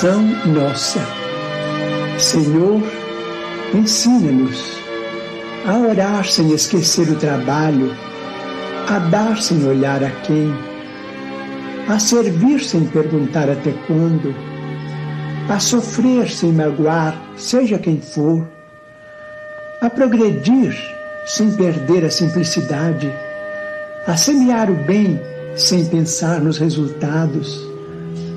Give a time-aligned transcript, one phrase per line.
[0.00, 1.00] oração nossa.
[2.18, 2.82] Senhor,
[3.74, 4.78] ensina-nos
[5.66, 7.94] a orar sem esquecer o trabalho,
[8.88, 10.52] a dar sem olhar a quem,
[11.86, 14.34] a servir sem perguntar até quando,
[15.50, 18.46] a sofrer sem magoar, seja quem for,
[19.82, 20.74] a progredir
[21.26, 23.12] sem perder a simplicidade,
[24.06, 25.20] a semear o bem
[25.56, 27.69] sem pensar nos resultados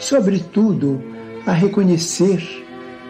[0.00, 1.00] sobretudo,
[1.46, 2.42] a reconhecer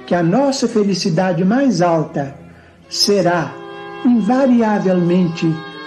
[0.06, 2.34] que a nossa felicidade mais alta
[2.88, 3.54] será,
[4.04, 5.46] invariavelmente,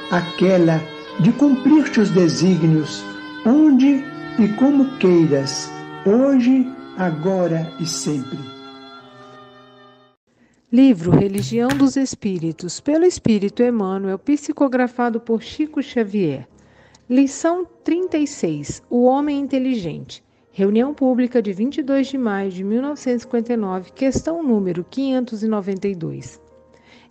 [0.10, 0.82] aquela
[1.20, 3.04] de cumprir teus desígnios,
[3.46, 4.04] onde
[4.40, 5.70] e como queiras,
[6.06, 6.66] hoje,
[6.98, 8.40] agora e sempre.
[10.72, 16.48] Livro Religião dos Espíritos, pelo Espírito Emmanuel, psicografado por Chico Xavier.
[17.08, 20.24] Lição 36: O Homem Inteligente.
[20.56, 26.40] Reunião Pública de 22 de maio de 1959, questão número 592.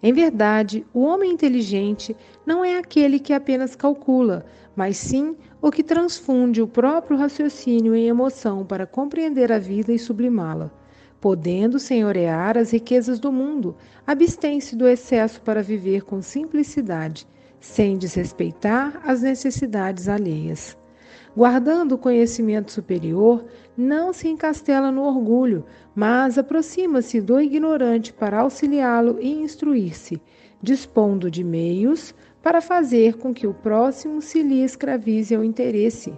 [0.00, 2.16] Em verdade, o homem inteligente
[2.46, 8.06] não é aquele que apenas calcula, mas sim o que transfunde o próprio raciocínio em
[8.06, 10.70] emoção para compreender a vida e sublimá-la.
[11.20, 13.74] Podendo senhorear as riquezas do mundo,
[14.06, 17.26] abstém-se do excesso para viver com simplicidade,
[17.58, 20.80] sem desrespeitar as necessidades alheias.
[21.34, 23.44] Guardando o conhecimento superior,
[23.76, 30.20] não se encastela no orgulho, mas aproxima-se do ignorante para auxiliá-lo e instruir-se,
[30.62, 36.12] dispondo de meios para fazer com que o próximo se lhe escravize ao interesse.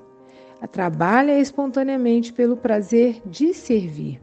[0.73, 4.21] Trabalha espontaneamente pelo prazer de servir.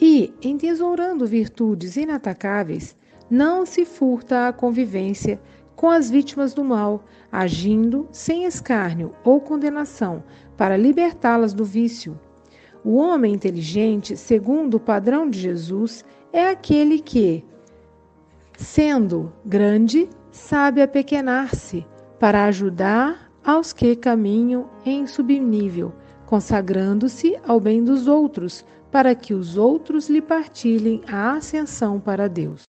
[0.00, 2.96] E, entesourando virtudes inatacáveis,
[3.30, 5.40] não se furta à convivência
[5.76, 10.22] com as vítimas do mal, agindo sem escárnio ou condenação
[10.56, 12.18] para libertá-las do vício.
[12.84, 17.44] O homem inteligente, segundo o padrão de Jesus, é aquele que,
[18.56, 21.86] sendo grande, sabe apequenar-se
[22.18, 25.92] para ajudar aos que caminham em subnível,
[26.26, 32.69] consagrando-se ao bem dos outros, para que os outros lhe partilhem a ascensão para Deus.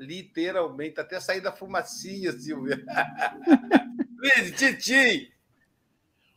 [0.00, 2.84] literalmente, até sair da fumacinha, Silvia.
[4.18, 5.32] Luiz, Titi.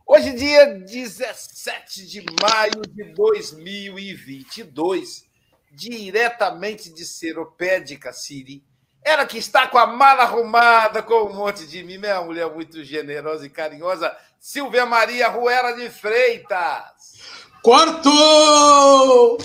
[0.05, 5.25] Hoje, dia 17 de maio de 2022,
[5.71, 8.61] diretamente de Seropédica City,
[9.01, 12.53] ela que está com a mala arrumada, com um monte de mim, é uma mulher
[12.53, 17.21] muito generosa e carinhosa, Silvia Maria Ruela de Freitas.
[17.61, 19.37] Cortou!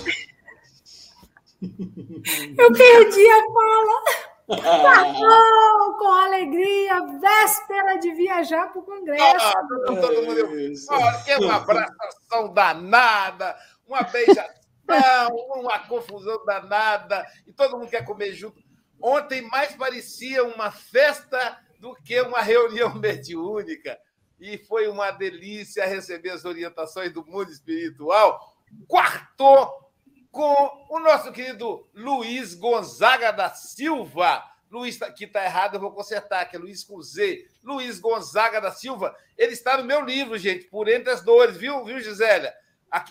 [1.61, 4.29] Eu perdi a fala.
[4.49, 9.45] Passou com alegria, véspera de viajar para o Congresso.
[9.45, 13.55] Ah, todo, mundo, olha, que uma abraçação danada,
[13.87, 18.59] uma beijação, uma confusão danada, e todo mundo quer comer junto.
[18.99, 23.99] Ontem mais parecia uma festa do que uma reunião mediúnica.
[24.39, 28.55] E foi uma delícia receber as orientações do mundo espiritual.
[28.87, 29.88] Quartou
[30.31, 34.43] com o nosso querido Luiz Gonzaga da Silva.
[34.69, 37.47] Luiz, tá, que está errado, eu vou consertar, que é Luiz com Z.
[37.63, 39.15] Luiz Gonzaga da Silva.
[39.37, 42.53] Ele está no meu livro, gente, Por Entre as Dores, viu, viu Gisélia?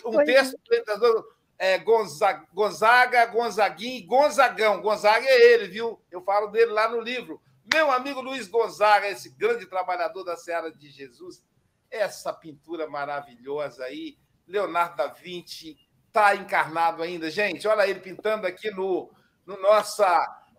[0.05, 1.23] Um texto Por Entre as Dores.
[1.57, 4.81] É, Gonzaga, Gonzaga, Gonzaguinho, Gonzagão.
[4.81, 6.01] Gonzaga é ele, viu?
[6.09, 7.41] Eu falo dele lá no livro.
[7.71, 11.43] Meu amigo Luiz Gonzaga, esse grande trabalhador da Seara de Jesus,
[11.91, 14.17] essa pintura maravilhosa aí,
[14.47, 15.77] Leonardo da Vinci,
[16.09, 17.29] está encarnado ainda.
[17.29, 19.09] Gente, olha ele pintando aqui no,
[19.45, 20.07] no nossa,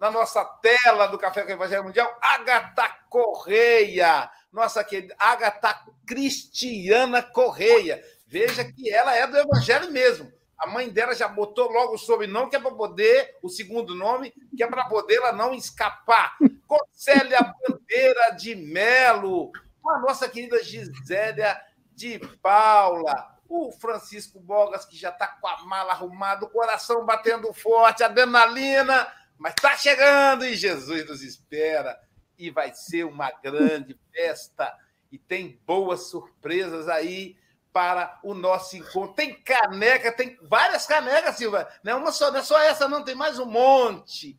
[0.01, 7.23] na nossa tela do Café com o Evangelho Mundial, Agatha Correia, nossa querida Agatha Cristiana
[7.23, 8.03] Correia.
[8.27, 10.33] Veja que ela é do Evangelho mesmo.
[10.57, 14.33] A mãe dela já botou logo o sobrenome, que é para poder, o segundo nome,
[14.57, 16.37] que é para poder ela não escapar.
[16.93, 19.51] Célia Bandeira de Melo,
[19.83, 21.59] com a nossa querida Gisélia
[21.95, 27.53] de Paula, o Francisco Bogas, que já está com a mala arrumada, o coração batendo
[27.53, 31.99] forte, adrenalina, mas está chegando e Jesus nos espera.
[32.39, 34.73] E vai ser uma grande festa.
[35.11, 37.37] E tem boas surpresas aí
[37.73, 39.15] para o nosso encontro.
[39.15, 41.69] Tem caneca, tem várias canecas, Silva.
[41.83, 44.39] Não é uma só, não é só essa, não, tem mais um monte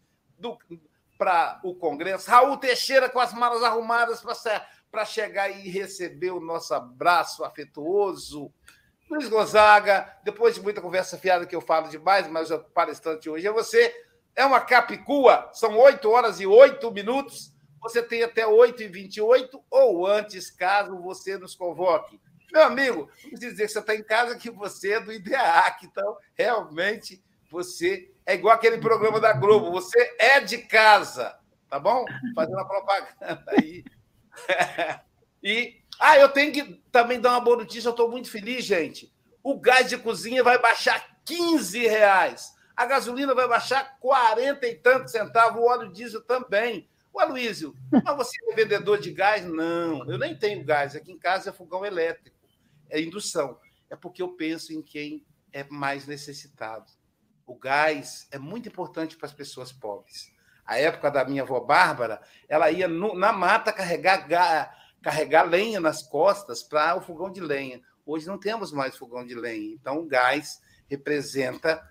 [1.17, 2.31] para o Congresso.
[2.31, 4.23] Raul Teixeira com as malas arrumadas
[4.89, 8.53] para chegar e receber o nosso abraço afetuoso.
[9.11, 13.45] Luiz Gonzaga, depois de muita conversa fiada que eu falo demais, mas o palestrante hoje
[13.45, 13.93] é você.
[14.33, 17.53] É uma capicua, são 8 horas e 8 minutos.
[17.81, 22.21] Você tem até 8 e 28 ou antes, caso você nos convoque.
[22.53, 25.87] Meu amigo, não dizer que você está em casa, que você é do IDEAC.
[25.87, 29.71] Então, realmente, você é igual aquele programa da Globo.
[29.71, 31.37] Você é de casa,
[31.69, 32.05] tá bom?
[32.33, 33.83] Fazendo a propaganda aí.
[35.43, 39.13] e ah, eu tenho que também dar uma boa notícia, eu estou muito feliz, gente.
[39.43, 42.55] O gás de cozinha vai baixar 15 reais.
[42.75, 46.89] A gasolina vai baixar 40 e tantos centavos, o óleo diesel também.
[47.13, 49.45] O Aloysio, mas você é vendedor de gás?
[49.45, 50.95] Não, eu nem tenho gás.
[50.95, 52.35] Aqui em casa é fogão elétrico,
[52.89, 53.59] é indução.
[53.87, 56.91] É porque eu penso em quem é mais necessitado.
[57.45, 60.31] O gás é muito importante para as pessoas pobres.
[60.65, 65.79] A época da minha avó Bárbara, ela ia no, na mata carregar gás carregar lenha
[65.79, 67.81] nas costas para o fogão de lenha.
[68.05, 70.59] Hoje não temos mais fogão de lenha, então o gás
[70.89, 71.81] representa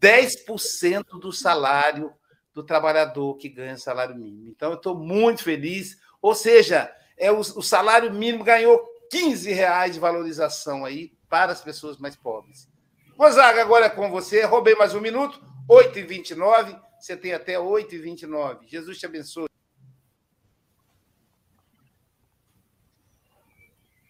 [0.00, 2.12] 10% do salário
[2.52, 4.48] do trabalhador que ganha salário mínimo.
[4.48, 5.96] Então, eu estou muito feliz.
[6.20, 11.62] Ou seja, é o, o, salário mínimo ganhou 15 reais de valorização aí para as
[11.62, 12.68] pessoas mais pobres.
[13.16, 14.44] Gonzaga, agora é com você.
[14.44, 15.40] Roubei mais um minuto.
[15.68, 16.80] 8h29.
[16.98, 18.60] Você tem até 8h29.
[18.66, 19.49] Jesus te abençoe.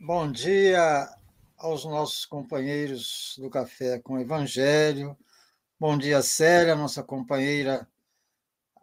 [0.03, 1.15] Bom dia
[1.59, 5.15] aos nossos companheiros do Café com Evangelho.
[5.79, 7.87] Bom dia, Célia, nossa companheira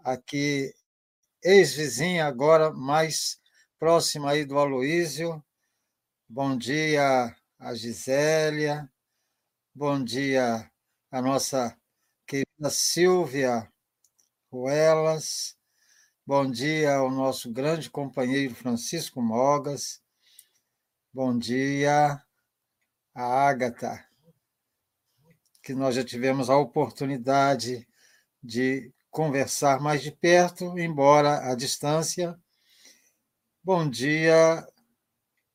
[0.04, 0.72] aqui,
[1.44, 3.42] ex-vizinha, agora mais
[3.80, 5.44] próxima aí do Aloísio.
[6.30, 8.88] Bom dia a Gisélia.
[9.74, 10.72] Bom dia
[11.10, 11.76] a nossa
[12.28, 13.68] querida Silvia
[14.52, 15.58] Ruelas.
[16.24, 20.00] Bom dia ao nosso grande companheiro Francisco Mogas.
[21.18, 22.22] Bom dia,
[23.16, 24.08] a Ágata,
[25.64, 27.88] que nós já tivemos a oportunidade
[28.44, 32.40] de conversar mais de perto, embora à distância.
[33.64, 34.64] Bom dia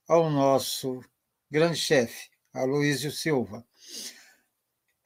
[0.09, 1.01] ao nosso
[1.49, 3.65] grande chefe, Aloísio Silva.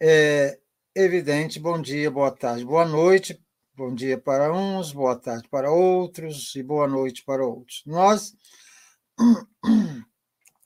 [0.00, 0.58] É
[0.94, 3.38] evidente, bom dia, boa tarde, boa noite,
[3.74, 7.82] bom dia para uns, boa tarde para outros e boa noite para outros.
[7.84, 8.34] Nós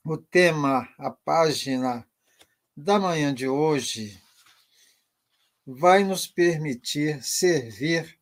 [0.03, 2.07] o tema, a página
[2.75, 4.19] da manhã de hoje,
[5.65, 8.19] vai nos permitir servir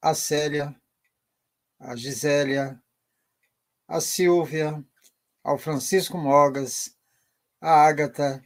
[0.00, 0.74] a Célia,
[1.80, 2.80] a Gisélia,
[3.88, 4.84] a Silvia,
[5.42, 6.96] ao Francisco Mogas,
[7.60, 8.40] a Ágata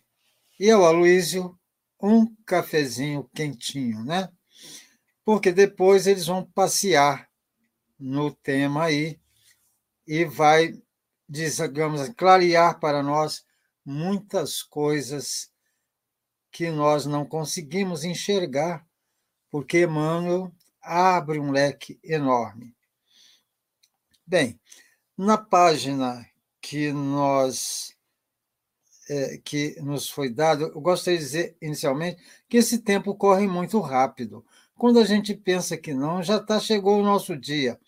[0.59, 1.59] e ao Aloísio
[2.03, 4.33] um cafezinho quentinho, né?
[5.23, 7.31] Porque depois eles vão passear
[7.99, 9.20] no tema aí
[10.07, 10.81] e vai,
[11.29, 13.45] digamos, clarear para nós
[13.85, 15.51] muitas coisas
[16.51, 18.87] que nós não conseguimos enxergar
[19.51, 22.75] porque Emmanuel abre um leque enorme.
[24.27, 24.59] Bem,
[25.17, 26.25] na página
[26.61, 27.95] que nós
[29.09, 33.81] é, que nos foi dado, eu gostaria de dizer inicialmente que esse tempo corre muito
[33.81, 34.45] rápido.
[34.77, 37.79] Quando a gente pensa que não, já tá, chegou o nosso dia.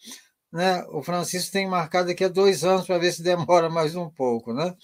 [0.52, 0.85] Né?
[0.90, 4.52] O Francisco tem marcado aqui há dois anos para ver se demora mais um pouco.
[4.52, 4.76] Né?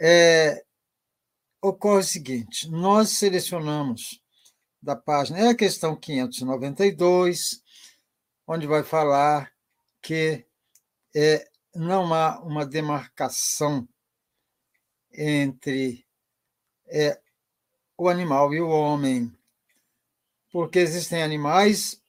[0.00, 0.64] É,
[1.62, 4.20] ocorre o seguinte: nós selecionamos
[4.82, 7.62] da página, é a questão 592,
[8.46, 9.52] onde vai falar
[10.02, 10.46] que
[11.14, 13.86] é, não há uma demarcação
[15.12, 16.06] entre
[16.88, 17.20] é,
[17.96, 19.30] o animal e o homem,
[20.50, 22.00] porque existem animais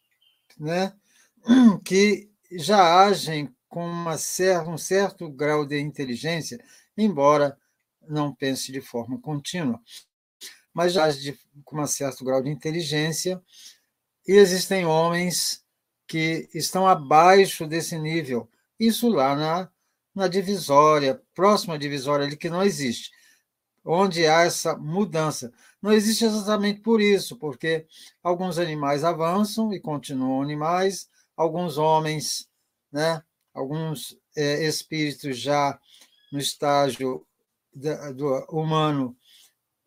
[0.58, 0.96] né,
[1.84, 6.60] que já agem com uma certa, um certo grau de inteligência,
[6.98, 7.58] embora
[8.08, 9.80] não pense de forma contínua,
[10.74, 13.42] mas já age de, com um certo grau de inteligência,
[14.28, 15.64] e existem homens
[16.08, 19.70] que estão abaixo desse nível, isso lá na,
[20.14, 23.12] na divisória, próxima divisória ali, que não existe,
[23.84, 25.52] onde há essa mudança.
[25.82, 27.88] Não existe exatamente por isso, porque
[28.22, 31.10] alguns animais avançam e continuam animais,
[31.42, 32.48] alguns homens,
[32.92, 35.80] né, alguns é, espíritos já
[36.32, 37.26] no estágio
[37.74, 39.16] da, do humano.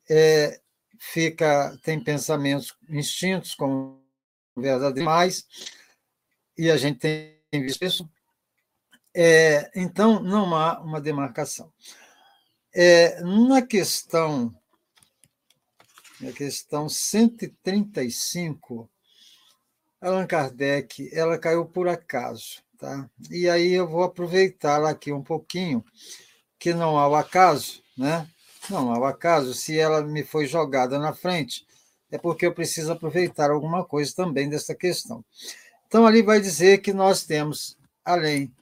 [0.08, 0.61] É,
[0.99, 4.02] fica tem pensamentos instintos como
[4.56, 5.46] verdadeiros animais,
[6.56, 8.08] e a gente tem visto isso.
[9.16, 11.73] É, então, não há uma demarcação.
[12.75, 14.52] É, na questão
[16.20, 18.90] na questão 135,
[20.04, 23.08] Allan Kardec, ela caiu por acaso, tá?
[23.30, 25.82] E aí eu vou aproveitá-la aqui um pouquinho,
[26.58, 28.28] que não há o acaso, né?
[28.68, 31.66] Não há o acaso, se ela me foi jogada na frente,
[32.11, 35.25] é porque eu preciso aproveitar alguma coisa também dessa questão.
[35.87, 38.54] Então, ali vai dizer que nós temos, além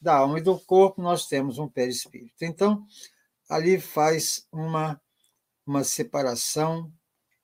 [0.00, 2.44] da alma e do corpo, nós temos um perispírito.
[2.44, 2.86] Então,
[3.48, 4.98] ali faz uma,
[5.66, 6.90] uma separação,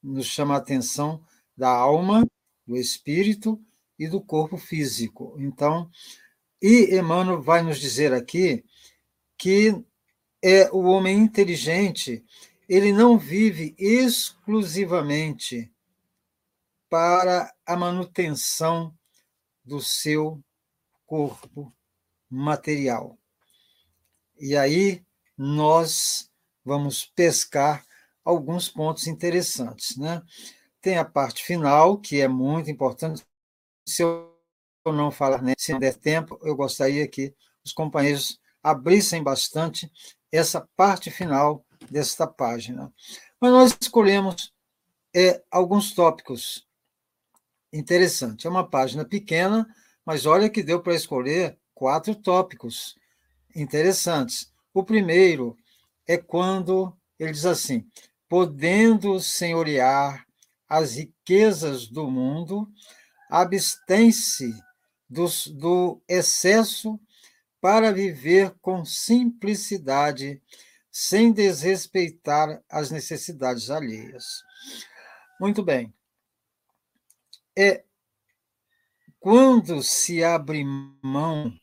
[0.02, 1.22] nos chama a atenção
[1.56, 2.24] da alma,
[2.66, 3.60] do espírito
[3.98, 5.36] e do corpo físico.
[5.38, 5.90] Então,
[6.60, 8.64] e Emmanuel vai nos dizer aqui
[9.36, 9.74] que
[10.42, 12.24] é o homem inteligente,
[12.68, 15.72] ele não vive exclusivamente
[16.88, 18.96] para a manutenção
[19.64, 20.42] do seu
[21.06, 21.74] corpo
[22.30, 23.18] material.
[24.38, 25.04] E aí
[25.36, 26.30] nós
[26.64, 27.84] vamos pescar
[28.24, 29.96] alguns pontos interessantes.
[29.96, 30.22] Né?
[30.84, 33.24] Tem a parte final, que é muito importante.
[33.88, 34.30] Se eu
[34.84, 39.90] não falar, né, se der tempo, eu gostaria que os companheiros abrissem bastante
[40.30, 42.92] essa parte final desta página.
[43.40, 44.52] Mas nós escolhemos
[45.16, 46.68] é, alguns tópicos
[47.72, 48.44] interessantes.
[48.44, 49.66] É uma página pequena,
[50.04, 52.94] mas olha que deu para escolher quatro tópicos
[53.56, 54.52] interessantes.
[54.74, 55.56] O primeiro
[56.06, 57.88] é quando ele diz assim:
[58.28, 60.23] podendo senhorear
[60.68, 62.70] as riquezas do mundo,
[63.30, 64.52] abstém-se
[65.08, 66.98] do, do excesso
[67.60, 70.42] para viver com simplicidade,
[70.90, 74.42] sem desrespeitar as necessidades alheias.
[75.40, 75.92] Muito bem.
[77.56, 77.84] É
[79.24, 80.62] quando se abre
[81.02, 81.58] mão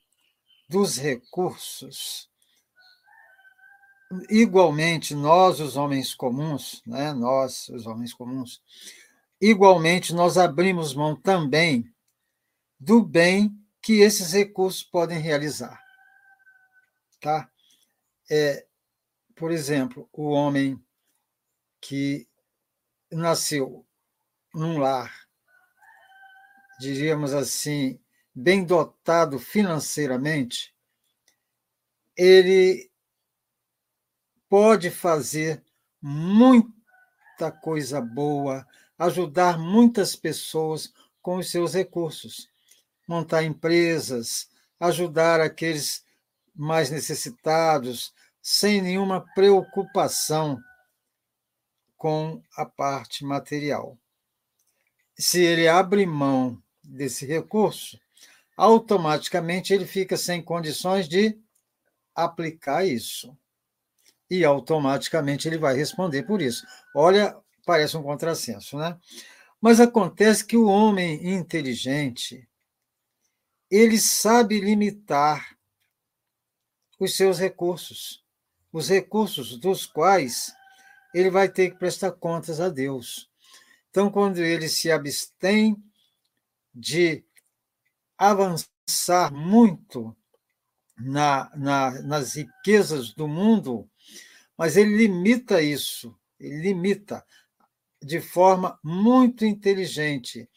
[0.68, 2.31] dos recursos,
[4.30, 8.62] igualmente nós, os homens comuns, né, nós, os homens comuns,
[9.40, 11.92] igualmente nós abrimos mão também
[12.80, 15.82] do bem que esses recursos podem realizar.
[17.20, 17.50] Tá?
[18.30, 18.66] É,
[19.36, 20.82] por exemplo, o homem
[21.80, 22.28] que
[23.12, 23.86] nasceu
[24.54, 25.28] num lar,
[26.80, 28.00] diríamos assim,
[28.34, 30.76] bem dotado financeiramente,
[32.16, 32.91] ele
[34.52, 35.64] pode fazer
[36.02, 38.68] muita coisa boa,
[39.00, 40.92] ajudar muitas pessoas
[41.22, 42.50] com os seus recursos,
[43.08, 46.04] montar empresas, ajudar aqueles
[46.54, 50.62] mais necessitados, sem nenhuma preocupação
[51.96, 53.98] com a parte material.
[55.18, 57.98] Se ele abre mão desse recurso,
[58.58, 61.40] automaticamente ele fica sem condições de
[62.14, 63.34] aplicar isso.
[64.32, 66.66] E automaticamente ele vai responder por isso.
[66.96, 68.98] Olha, parece um contrassenso, né?
[69.60, 72.50] Mas acontece que o homem inteligente,
[73.70, 75.58] ele sabe limitar
[76.98, 78.24] os seus recursos,
[78.72, 80.54] os recursos dos quais
[81.14, 83.30] ele vai ter que prestar contas a Deus.
[83.90, 85.76] Então, quando ele se abstém
[86.74, 87.22] de
[88.18, 90.16] avançar muito
[90.98, 93.91] na, na, nas riquezas do mundo,
[94.62, 97.26] mas ele limita isso, ele limita
[98.00, 100.48] de forma muito inteligente,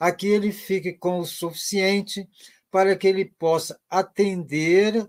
[0.00, 2.28] a que ele fique com o suficiente
[2.72, 5.08] para que ele possa atender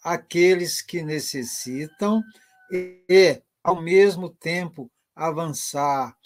[0.00, 2.22] aqueles que necessitam
[2.70, 6.16] e, ao mesmo tempo, avançar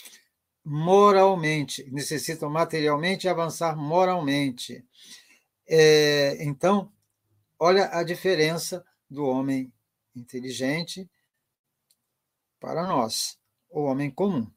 [0.62, 4.84] moralmente, necessitam materialmente avançar moralmente.
[5.66, 6.92] É, então,
[7.58, 9.72] olha a diferença do homem
[10.14, 11.08] inteligente
[12.66, 13.38] para nós,
[13.70, 14.50] o homem comum.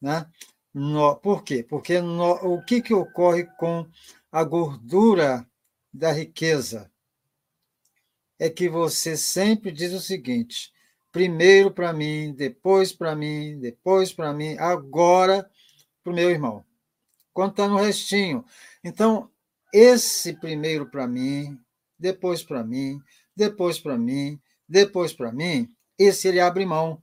[0.00, 0.24] Né?
[0.72, 1.64] No, por quê?
[1.68, 3.84] Porque no, o que, que ocorre com
[4.30, 5.44] a gordura
[5.92, 6.88] da riqueza?
[8.38, 10.72] É que você sempre diz o seguinte:
[11.10, 15.50] primeiro para mim, depois para mim, depois para mim, agora
[16.04, 16.64] para o meu irmão.
[17.32, 18.44] Quando está no restinho.
[18.84, 19.28] Então,
[19.74, 21.58] esse primeiro para mim,
[21.98, 23.00] depois para mim,
[23.34, 27.02] depois para mim, depois para mim, esse ele abre mão.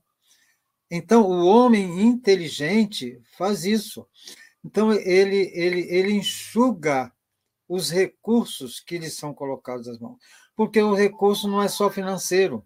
[0.90, 4.08] Então, o homem inteligente faz isso.
[4.64, 7.12] Então, ele, ele, ele enxuga
[7.68, 10.18] os recursos que lhe são colocados às mãos.
[10.56, 12.66] Porque o recurso não é só financeiro.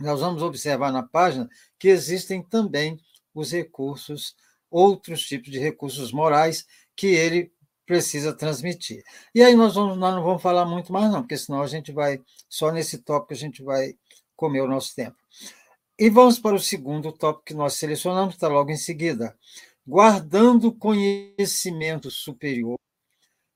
[0.00, 3.00] Nós vamos observar na página que existem também
[3.34, 4.34] os recursos,
[4.70, 7.52] outros tipos de recursos morais que ele
[7.84, 9.02] precisa transmitir.
[9.34, 11.92] E aí nós, vamos, nós não vamos falar muito mais, não, porque senão a gente
[11.92, 13.94] vai, só nesse tópico a gente vai
[14.34, 15.16] comer o nosso tempo.
[15.98, 19.34] E vamos para o segundo tópico que nós selecionamos, está logo em seguida.
[19.86, 22.78] Guardando conhecimento superior,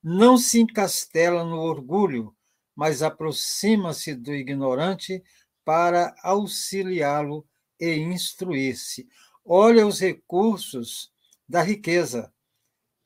[0.02, 2.34] não se encastela no orgulho,
[2.74, 5.22] mas aproxima-se do ignorante
[5.66, 7.46] para auxiliá-lo
[7.78, 9.06] e instruir-se.
[9.44, 11.12] Olha os recursos
[11.46, 12.32] da riqueza.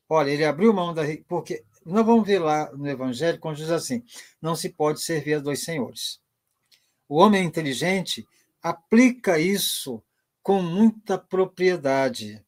[0.09, 3.71] Olha, ele abriu mão da riqueza, porque nós vamos ver lá no Evangelho quando diz
[3.71, 4.05] assim:
[4.41, 6.21] não se pode servir a dois senhores.
[7.09, 8.25] O homem inteligente
[8.65, 10.03] aplica isso
[10.43, 12.43] com muita propriedade.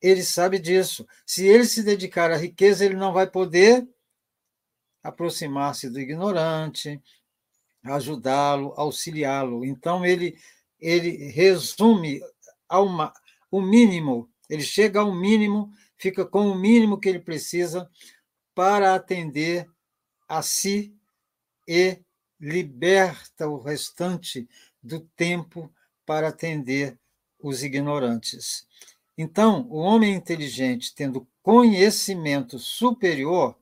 [0.00, 1.04] Ele sabe disso.
[1.26, 3.88] Se ele se dedicar à riqueza, ele não vai poder
[5.02, 7.02] aproximar-se do ignorante,
[7.82, 9.64] ajudá-lo, auxiliá-lo.
[9.64, 10.38] Então ele
[10.78, 12.20] ele resume
[12.68, 12.88] ao
[13.50, 17.88] o mínimo, ele chega ao mínimo, fica com o mínimo que ele precisa
[18.54, 19.68] para atender
[20.28, 20.96] a si
[21.66, 22.00] e
[22.42, 24.48] liberta o restante
[24.82, 25.72] do tempo
[26.04, 26.98] para atender
[27.38, 28.66] os ignorantes.
[29.16, 33.56] Então, o homem inteligente, tendo conhecimento superior,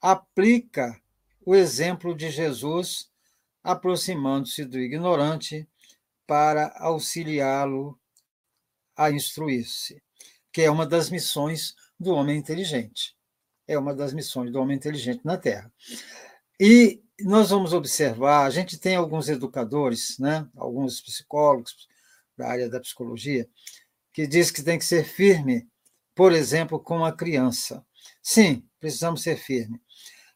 [0.00, 0.98] aplica
[1.44, 3.10] o exemplo de Jesus,
[3.62, 5.68] aproximando-se do ignorante
[6.26, 7.98] para auxiliá-lo
[8.96, 10.02] a instruir-se,
[10.50, 13.14] que é uma das missões do homem inteligente.
[13.66, 15.70] É uma das missões do homem inteligente na Terra.
[16.58, 21.88] E nós vamos observar, a gente tem alguns educadores, né, alguns psicólogos
[22.36, 23.48] da área da psicologia,
[24.12, 25.68] que diz que tem que ser firme,
[26.14, 27.84] por exemplo, com a criança.
[28.22, 29.80] Sim, precisamos ser firme,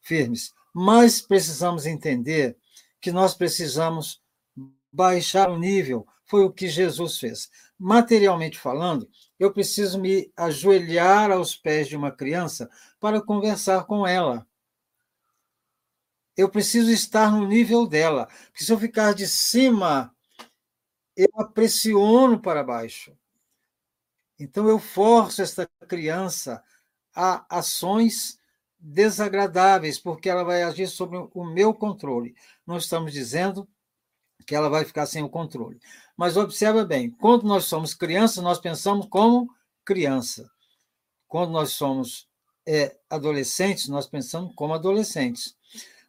[0.01, 2.57] firmes, mas precisamos entender
[3.01, 4.21] que nós precisamos
[4.93, 6.07] baixar o nível.
[6.27, 7.51] Foi o que Jesus fez.
[7.79, 14.47] Materialmente falando, eu preciso me ajoelhar aos pés de uma criança para conversar com ela
[16.37, 18.27] eu preciso estar no nível dela.
[18.47, 20.15] Porque se eu ficar de cima,
[21.17, 23.17] eu a pressiono para baixo.
[24.39, 26.63] Então eu forço esta criança
[27.15, 28.39] a ações
[28.79, 32.35] desagradáveis, porque ela vai agir sobre o meu controle.
[32.67, 33.69] Não estamos dizendo
[34.47, 35.79] que ela vai ficar sem o controle.
[36.17, 39.49] Mas observa bem, quando nós somos crianças, nós pensamos como
[39.85, 40.51] criança.
[41.29, 42.29] Quando nós somos
[42.67, 45.57] é, adolescentes, nós pensamos como adolescentes.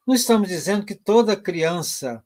[0.06, 2.24] Não estamos dizendo que toda criança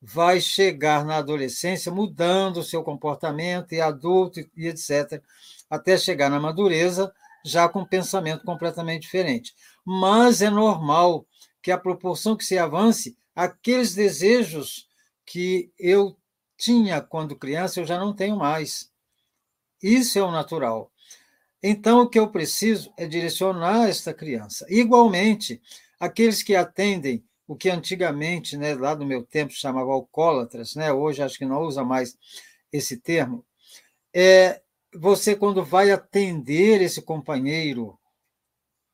[0.00, 5.22] vai chegar na adolescência mudando o seu comportamento e adulto e etc,
[5.70, 7.12] até chegar na madureza
[7.44, 9.54] já com um pensamento completamente diferente.
[9.84, 11.26] Mas é normal
[11.60, 14.88] que a proporção que se avance, aqueles desejos
[15.24, 16.16] que eu
[16.56, 18.90] tinha quando criança, eu já não tenho mais.
[19.82, 20.90] Isso é o natural.
[21.62, 24.66] Então, o que eu preciso é direcionar esta criança.
[24.68, 25.62] Igualmente,
[26.02, 31.22] aqueles que atendem o que antigamente, né, lá no meu tempo, chamava alcoólatras, né, hoje
[31.22, 32.18] acho que não usa mais
[32.72, 33.44] esse termo,
[34.12, 34.60] é
[34.92, 37.96] você, quando vai atender esse companheiro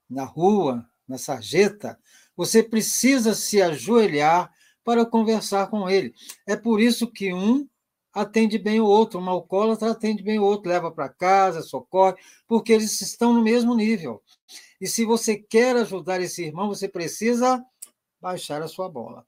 [0.09, 1.99] na rua, na sarjeta,
[2.37, 4.53] você precisa se ajoelhar
[4.85, 6.13] para conversar com ele.
[6.47, 7.67] É por isso que um
[8.13, 12.17] atende bem o outro, uma alcoólatra atende bem o outro, leva para casa, socorre,
[12.47, 14.23] porque eles estão no mesmo nível.
[14.81, 17.65] E se você quer ajudar esse irmão, você precisa
[18.21, 19.27] baixar a sua bola.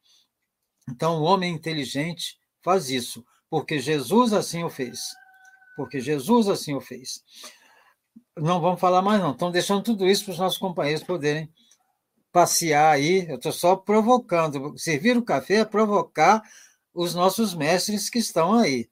[0.88, 5.00] Então, o homem inteligente faz isso, porque Jesus assim o fez.
[5.76, 7.22] Porque Jesus assim o fez.
[8.36, 9.32] Não vamos falar mais, não.
[9.32, 11.52] Estão deixando tudo isso para os nossos companheiros poderem
[12.32, 13.26] passear aí.
[13.28, 14.76] Eu estou só provocando.
[14.78, 16.42] Servir o café é provocar
[16.92, 18.88] os nossos mestres que estão aí.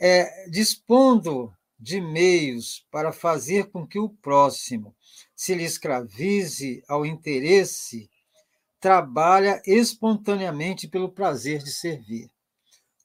[0.00, 4.94] É, dispondo de meios para fazer com que o próximo
[5.34, 8.10] se lhe escravize ao interesse,
[8.80, 12.30] trabalha espontaneamente pelo prazer de servir.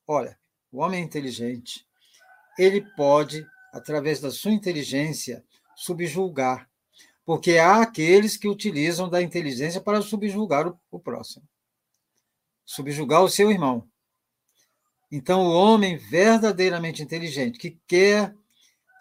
[0.08, 0.38] Olha,
[0.72, 1.86] o homem inteligente,
[2.58, 5.44] ele pode, através da sua inteligência,
[5.76, 6.70] subjulgar,
[7.26, 11.48] porque há aqueles que utilizam da inteligência para subjugar o, o próximo,
[12.66, 13.88] subjugar o seu irmão.
[15.12, 18.34] Então, o homem verdadeiramente inteligente, que quer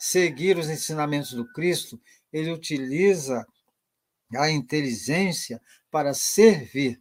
[0.01, 2.01] seguir os ensinamentos do Cristo,
[2.33, 3.47] ele utiliza
[4.35, 5.61] a inteligência
[5.91, 7.01] para servir.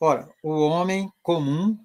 [0.00, 1.78] Ora, o homem comum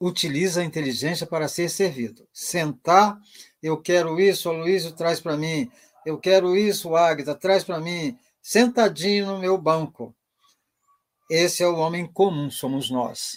[0.00, 2.28] utiliza a inteligência para ser servido.
[2.32, 3.20] Sentar,
[3.60, 5.68] eu quero isso, o Luísio traz para mim.
[6.06, 8.16] Eu quero isso, Águida, traz para mim.
[8.40, 10.14] Sentadinho no meu banco.
[11.28, 13.36] Esse é o homem comum, somos nós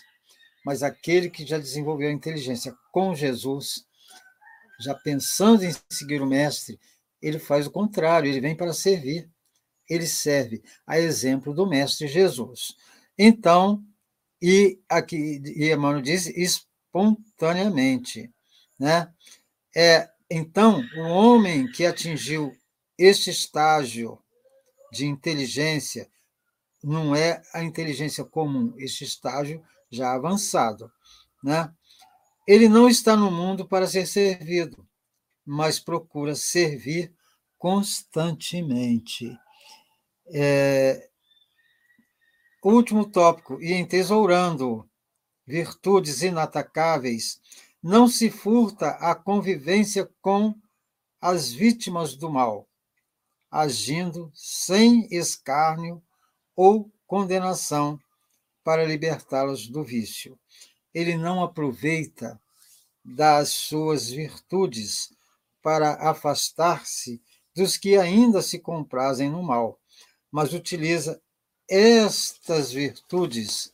[0.63, 3.85] mas aquele que já desenvolveu a inteligência com Jesus,
[4.81, 6.79] já pensando em seguir o Mestre,
[7.21, 9.29] ele faz o contrário, ele vem para servir.
[9.89, 12.75] Ele serve a exemplo do Mestre Jesus.
[13.17, 13.83] Então,
[14.41, 18.33] e aqui e Emmanuel diz espontaneamente,
[18.79, 19.13] né?
[19.75, 22.55] É, então, o homem que atingiu
[22.97, 24.17] este estágio
[24.91, 26.09] de inteligência
[26.83, 30.91] não é a inteligência comum, este estágio já avançado.
[31.43, 31.71] Né?
[32.51, 34.85] Ele não está no mundo para ser servido,
[35.45, 37.15] mas procura servir
[37.57, 39.33] constantemente.
[40.27, 41.09] É...
[42.61, 44.85] Último tópico, e entesourando
[45.47, 47.39] virtudes inatacáveis,
[47.81, 50.53] não se furta a convivência com
[51.21, 52.67] as vítimas do mal,
[53.49, 56.03] agindo sem escárnio
[56.53, 57.97] ou condenação
[58.61, 60.37] para libertá-los do vício.
[60.93, 62.40] Ele não aproveita
[63.03, 65.13] das suas virtudes
[65.61, 67.21] para afastar-se
[67.55, 69.79] dos que ainda se comprazem no mal,
[70.31, 71.21] mas utiliza
[71.69, 73.71] estas virtudes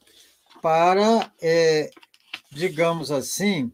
[0.61, 1.91] para, é,
[2.51, 3.71] digamos assim,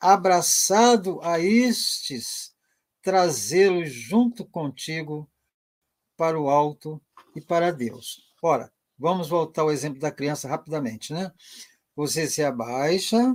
[0.00, 2.54] abraçado a estes,
[3.02, 5.30] trazê-los junto contigo
[6.16, 7.00] para o alto
[7.34, 8.22] e para Deus.
[8.42, 11.32] Ora, Vamos voltar ao exemplo da criança rapidamente, né?
[11.94, 13.32] Você se abaixa,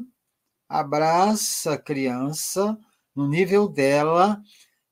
[0.74, 2.76] abraça a criança
[3.16, 4.42] no nível dela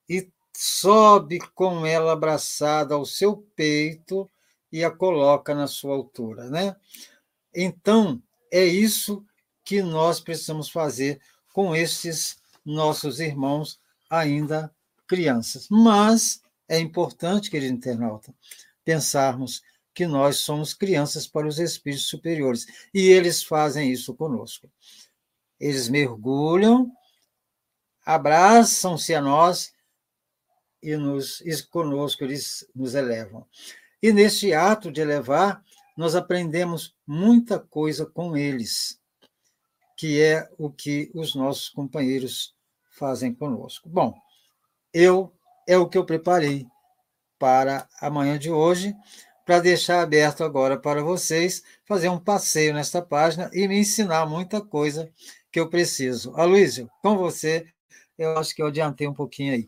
[0.08, 4.30] e sobe com ela abraçada ao seu peito
[4.72, 6.76] e a coloca na sua altura, né?
[7.54, 9.26] Então, é isso
[9.66, 11.20] que nós precisamos fazer
[11.52, 14.72] com esses nossos irmãos ainda
[15.08, 15.68] crianças.
[15.68, 18.34] Mas é importante, querido internauta,
[18.86, 19.64] pensarmos
[19.96, 22.68] que nós somos crianças para os espíritos superiores.
[22.94, 24.70] E eles fazem isso conosco.
[25.62, 26.92] Eles mergulham,
[28.04, 29.72] abraçam-se a nós
[30.82, 33.46] e, nos, e conosco eles nos elevam.
[34.02, 35.64] E neste ato de elevar,
[35.96, 39.00] nós aprendemos muita coisa com eles,
[39.96, 42.56] que é o que os nossos companheiros
[42.90, 43.88] fazem conosco.
[43.88, 44.16] Bom,
[44.92, 45.32] eu
[45.68, 46.66] é o que eu preparei
[47.38, 48.96] para a manhã de hoje
[49.46, 54.60] para deixar aberto agora para vocês fazer um passeio nesta página e me ensinar muita
[54.60, 55.12] coisa
[55.52, 56.34] que eu preciso.
[56.36, 57.68] Aloysio, com você,
[58.18, 59.68] eu acho que eu adiantei um pouquinho aí.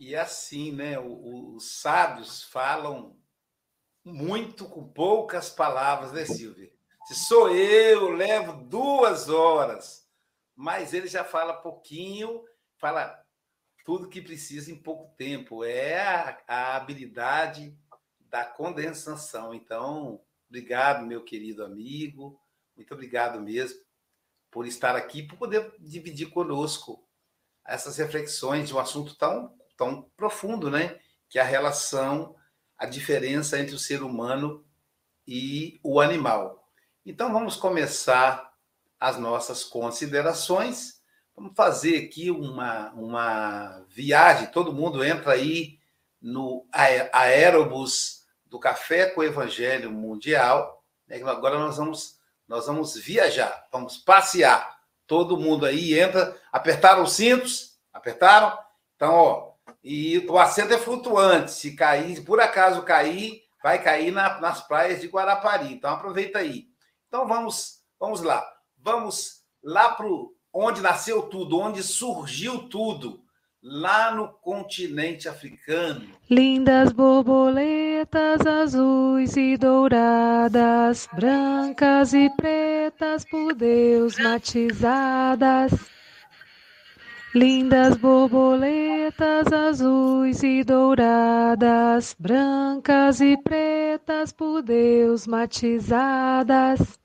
[0.00, 0.98] E assim, né?
[0.98, 3.16] Os sábios falam
[4.02, 6.72] muito com poucas palavras, né, Silvia?
[7.06, 9.99] Se sou eu, levo duas horas.
[10.60, 12.44] Mas ele já fala pouquinho,
[12.76, 13.18] fala
[13.82, 15.64] tudo que precisa em pouco tempo.
[15.64, 17.74] É a, a habilidade
[18.18, 19.54] da condensação.
[19.54, 20.20] Então,
[20.50, 22.38] obrigado, meu querido amigo.
[22.76, 23.80] Muito obrigado mesmo
[24.50, 27.08] por estar aqui, por poder dividir conosco
[27.66, 31.00] essas reflexões de um assunto tão, tão profundo, né?
[31.30, 32.36] Que é a relação
[32.76, 34.62] a diferença entre o ser humano
[35.26, 36.70] e o animal.
[37.06, 38.49] Então vamos começar
[39.00, 41.00] as nossas considerações.
[41.34, 44.48] Vamos fazer aqui uma, uma viagem.
[44.48, 45.78] Todo mundo entra aí
[46.20, 46.66] no
[47.10, 50.84] aerobus do Café com o Evangelho Mundial.
[51.08, 51.22] Né?
[51.22, 54.78] Agora nós vamos, nós vamos viajar, vamos passear.
[55.06, 56.36] Todo mundo aí entra.
[56.52, 57.78] Apertaram os cintos?
[57.92, 58.56] Apertaram?
[58.94, 59.50] Então, ó,
[59.82, 61.52] e o assento é flutuante.
[61.52, 65.72] Se cair, se por acaso cair, vai cair na, nas praias de Guarapari.
[65.72, 66.66] Então aproveita aí.
[67.08, 68.46] Então vamos, vamos lá.
[68.82, 70.06] Vamos lá para
[70.52, 73.20] onde nasceu tudo, onde surgiu tudo,
[73.62, 76.06] lá no continente africano.
[76.28, 85.72] Lindas borboletas azuis e douradas, brancas e pretas por Deus matizadas.
[87.34, 96.99] Lindas borboletas azuis e douradas, brancas e pretas por Deus matizadas.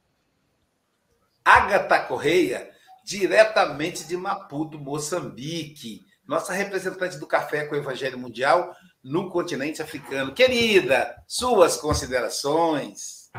[1.45, 2.67] Agatha Correia,
[3.03, 10.33] diretamente de Maputo, Moçambique, nossa representante do Café com o Evangelho Mundial no continente africano.
[10.33, 13.29] Querida, suas considerações.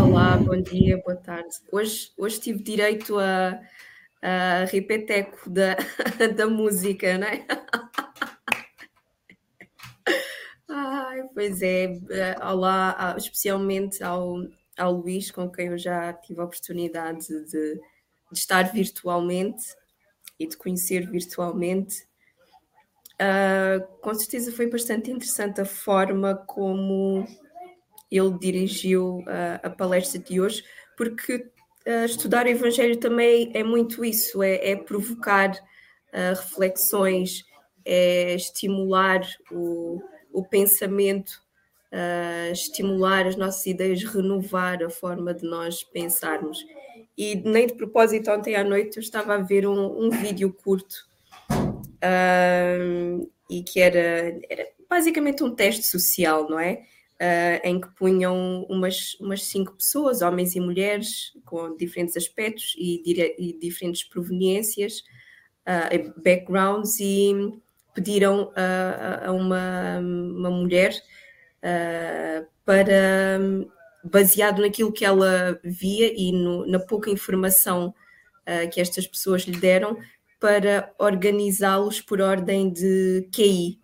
[0.00, 1.56] Olá, bom dia, boa tarde.
[1.72, 3.60] Hoje, hoje tive direito a,
[4.22, 5.76] a repeteco da,
[6.36, 7.44] da música, não é?
[10.70, 11.98] Ai, pois é,
[12.44, 14.36] olá, especialmente ao,
[14.80, 17.80] ao Luís, com quem eu já tive a oportunidade de, de
[18.32, 19.62] estar virtualmente
[20.38, 22.08] e de conhecer virtualmente.
[23.20, 27.26] Uh, com certeza foi bastante interessante a forma como
[28.10, 30.64] ele dirigiu uh, a palestra de hoje,
[30.96, 31.36] porque
[31.86, 35.52] uh, estudar o Evangelho também é muito isso: é, é provocar
[36.12, 37.44] reflexões,
[37.84, 41.40] é estimular o, o pensamento
[42.52, 46.64] estimular as nossas ideias, renovar a forma de nós pensarmos.
[47.16, 51.10] E nem de propósito, ontem à noite eu estava a ver um, um vídeo curto
[52.00, 56.82] uh, e que era, era, basicamente um teste social, não é?
[57.20, 63.02] Uh, em que punham umas, umas cinco pessoas, homens e mulheres, com diferentes aspectos e,
[63.38, 65.02] e diferentes proveniências,
[65.66, 67.52] uh, backgrounds, e
[67.94, 70.94] pediram a, a uma, uma mulher
[71.64, 73.38] uh, para
[74.02, 77.94] baseado naquilo que ela via e no, na pouca informação
[78.42, 79.96] uh, que estas pessoas lhe deram,
[80.38, 83.78] para organizá-los por ordem de QI.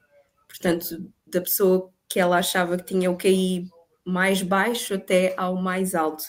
[0.48, 3.68] Portanto, da pessoa que ela achava que tinha o QI
[4.04, 6.24] mais baixo até ao mais alto.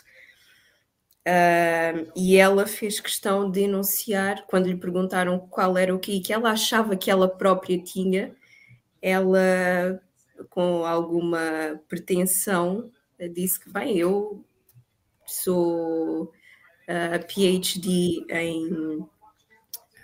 [1.28, 6.34] Uh, e ela fez questão de enunciar, quando lhe perguntaram qual era o QI que
[6.34, 8.34] ela achava que ela própria tinha,
[9.02, 10.02] ela
[10.50, 12.92] com alguma pretensão,
[13.34, 14.44] disse que, bem, eu
[15.26, 19.00] sou uh, PhD em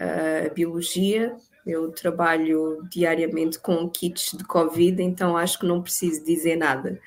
[0.03, 6.57] uh, Biologia, eu trabalho diariamente com kits de Covid, então acho que não preciso dizer
[6.57, 6.99] nada.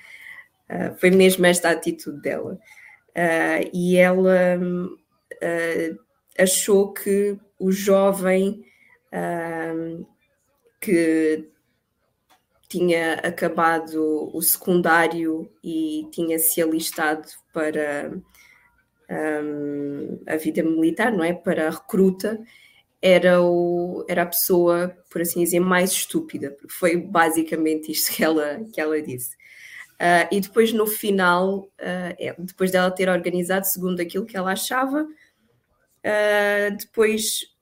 [0.68, 2.58] Uh, foi mesmo esta a atitude dela.
[3.10, 4.58] Uh, e ela
[6.38, 8.64] achou que o jovem
[10.80, 11.48] que
[12.68, 18.12] tinha acabado o secundário e tinha se alistado para
[19.11, 21.33] um, a vida militar, não é?
[21.33, 22.40] Para a recruta,
[23.00, 28.61] era, o, era a pessoa, por assim dizer, mais estúpida, foi basicamente isto que ela,
[28.72, 29.37] que ela disse.
[29.94, 35.02] Uh, e depois, no final, uh, depois dela ter organizado segundo aquilo que ela achava,
[35.05, 37.55] uh, depois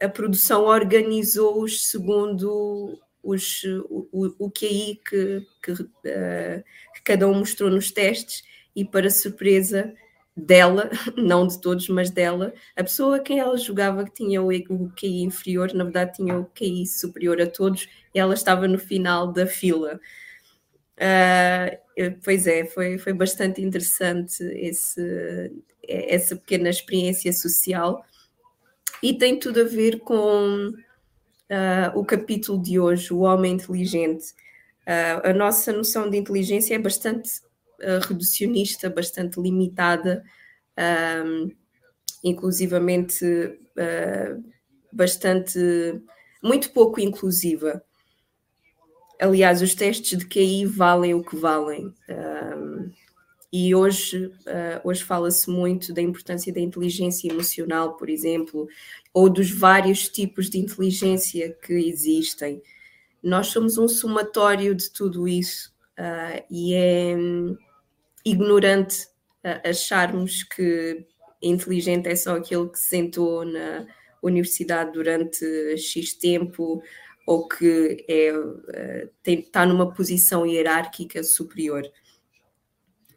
[0.00, 7.70] a produção organizou-os segundo os, o, o QI que, que, uh, que cada um mostrou
[7.70, 8.44] nos testes
[8.76, 9.94] e para surpresa
[10.36, 14.48] dela, não de todos, mas dela, a pessoa a quem ela julgava que tinha o,
[14.48, 18.78] o QI inferior, na verdade tinha o QI superior a todos, e ela estava no
[18.78, 20.00] final da fila.
[20.96, 25.52] Uh, pois é, foi, foi bastante interessante esse,
[25.88, 28.04] essa pequena experiência social
[29.02, 30.72] e tem tudo a ver com
[31.50, 34.32] uh, o capítulo de hoje, o homem inteligente.
[34.86, 37.30] Uh, a nossa noção de inteligência é bastante
[37.80, 40.22] uh, reducionista, bastante limitada,
[41.26, 41.50] um,
[42.22, 43.24] inclusivamente
[44.92, 45.58] bastante,
[46.42, 47.82] muito pouco inclusiva.
[49.20, 51.92] Aliás, os testes de QI valem o que valem.
[53.56, 58.66] E hoje, uh, hoje fala-se muito da importância da inteligência emocional, por exemplo,
[59.12, 62.60] ou dos vários tipos de inteligência que existem.
[63.22, 67.56] Nós somos um somatório de tudo isso uh, e é um,
[68.24, 69.04] ignorante
[69.44, 71.06] uh, acharmos que
[71.40, 73.86] inteligente é só aquele que sentou na
[74.20, 76.82] universidade durante X tempo
[77.24, 78.32] ou que é,
[79.22, 81.84] tem, está numa posição hierárquica superior.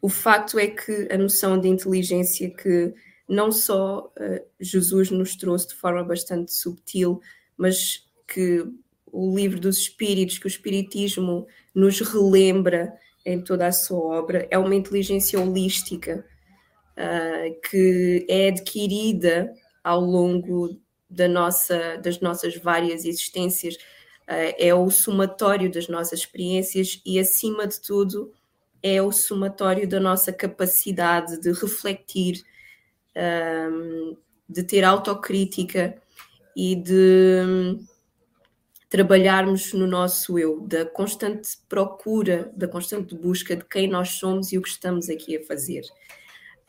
[0.00, 2.94] O facto é que a noção de inteligência que
[3.28, 7.20] não só uh, Jesus nos trouxe de forma bastante subtil,
[7.56, 8.64] mas que
[9.12, 12.92] o livro dos Espíritos, que o Espiritismo nos relembra
[13.24, 16.24] em toda a sua obra, é uma inteligência holística
[16.92, 20.80] uh, que é adquirida ao longo
[21.10, 27.66] da nossa, das nossas várias existências, uh, é o somatório das nossas experiências e, acima
[27.66, 28.32] de tudo,
[28.82, 32.42] é o somatório da nossa capacidade de refletir,
[33.16, 34.16] um,
[34.48, 36.00] de ter autocrítica
[36.56, 37.78] e de
[38.88, 44.58] trabalharmos no nosso eu, da constante procura, da constante busca de quem nós somos e
[44.58, 45.82] o que estamos aqui a fazer.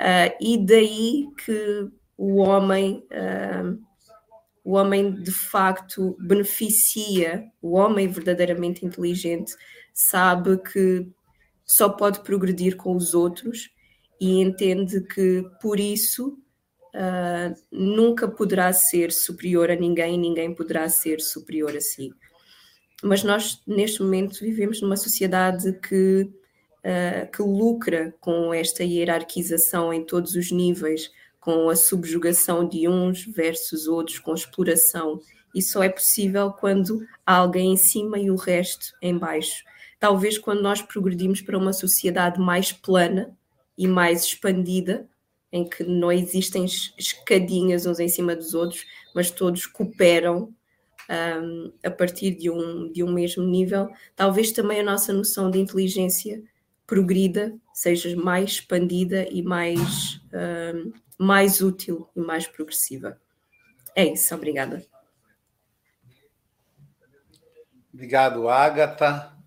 [0.01, 3.79] Uh, e daí que o homem, uh,
[4.63, 9.55] o homem de facto beneficia, o homem verdadeiramente inteligente
[9.93, 11.07] sabe que
[11.69, 13.69] só pode progredir com os outros
[14.19, 16.29] e entende que por isso
[16.95, 22.11] uh, nunca poderá ser superior a ninguém, ninguém poderá ser superior a si.
[23.03, 30.03] Mas nós, neste momento, vivemos numa sociedade que, uh, que lucra com esta hierarquização em
[30.03, 35.21] todos os níveis, com a subjugação de uns versus outros, com exploração.
[35.53, 39.63] E só é possível quando há alguém em cima e o resto em baixo.
[39.99, 43.37] Talvez quando nós progredimos para uma sociedade mais plana
[43.77, 45.07] e mais expandida,
[45.51, 46.65] em que não existem
[46.97, 50.53] escadinhas uns em cima dos outros, mas todos cooperam
[51.09, 55.59] um, a partir de um, de um mesmo nível, talvez também a nossa noção de
[55.59, 56.41] inteligência
[56.85, 63.19] progrida seja mais expandida e mais, um, mais útil e mais progressiva.
[63.95, 64.85] É isso, obrigada.
[67.91, 69.38] Obrigado, Agatha.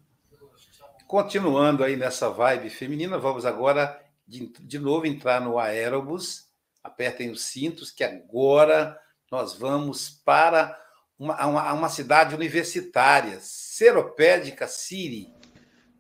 [1.12, 6.48] Continuando aí nessa vibe feminina, vamos agora de, de novo entrar no aerobus.
[6.82, 8.98] Apertem os cintos, que agora
[9.30, 10.74] nós vamos para
[11.18, 15.30] uma, uma, uma cidade universitária, Seropédica City.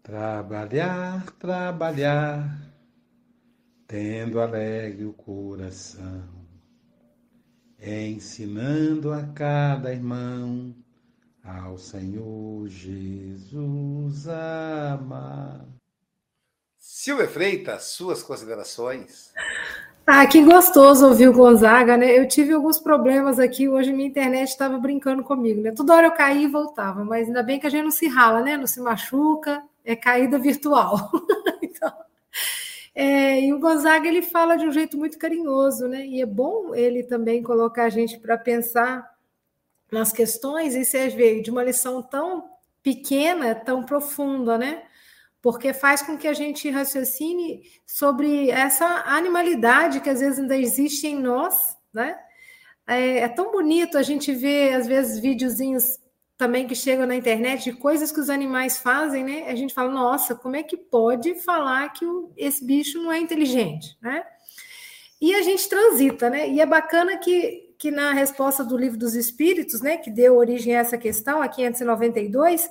[0.02, 2.72] Trabalhar, trabalhar,
[3.86, 6.26] tendo alegre o coração,
[7.78, 10.81] ensinando a cada irmão
[11.44, 15.66] ao Senhor Jesus amar.
[16.78, 19.32] Silvia Freitas, suas considerações.
[20.06, 22.18] Ah, que gostoso ouvir o Gonzaga, né?
[22.18, 25.72] Eu tive alguns problemas aqui, hoje minha internet estava brincando comigo, né?
[25.72, 28.40] Toda hora eu caía e voltava, mas ainda bem que a gente não se rala,
[28.40, 28.56] né?
[28.56, 31.10] Não se machuca, é caída virtual.
[31.62, 31.92] então,
[32.94, 36.04] é, e o Gonzaga ele fala de um jeito muito carinhoso, né?
[36.04, 39.11] E é bom ele também colocar a gente para pensar
[39.92, 42.50] nas questões e você vê de uma lição tão
[42.82, 44.82] pequena, tão profunda, né?
[45.42, 51.08] porque faz com que a gente raciocine sobre essa animalidade que às vezes ainda existe
[51.08, 52.16] em nós, né?
[52.86, 55.98] É, é, tão bonito a gente ver, às vezes, videozinhos
[56.38, 59.48] também que chegam na internet de coisas que os animais fazem, né?
[59.48, 62.04] A gente fala, nossa, como é que pode falar que
[62.36, 64.24] esse bicho não é inteligente, né?
[65.20, 66.48] E a gente transita, né?
[66.50, 70.76] E é bacana que, que na resposta do livro dos Espíritos, né, que deu origem
[70.76, 72.70] a essa questão, a 592,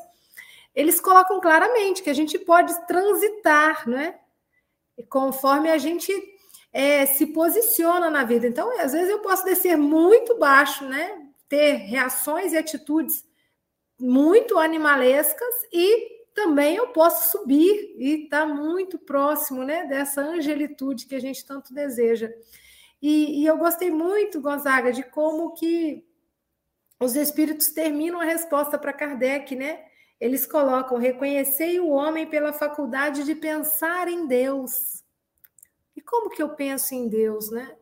[0.73, 4.15] eles colocam claramente que a gente pode transitar, né?
[5.09, 6.13] Conforme a gente
[6.71, 8.47] é, se posiciona na vida.
[8.47, 11.27] Então, às vezes eu posso descer muito baixo, né?
[11.49, 13.25] Ter reações e atitudes
[13.99, 19.83] muito animalescas e também eu posso subir e estar tá muito próximo, né?
[19.87, 22.31] Dessa angelitude que a gente tanto deseja.
[23.01, 26.05] E, e eu gostei muito, Gonzaga, de como que
[26.99, 29.85] os espíritos terminam a resposta para Kardec, né?
[30.21, 35.03] eles colocam: reconhecei o homem pela faculdade de pensar em Deus.
[35.95, 37.75] E como que eu penso em Deus, né?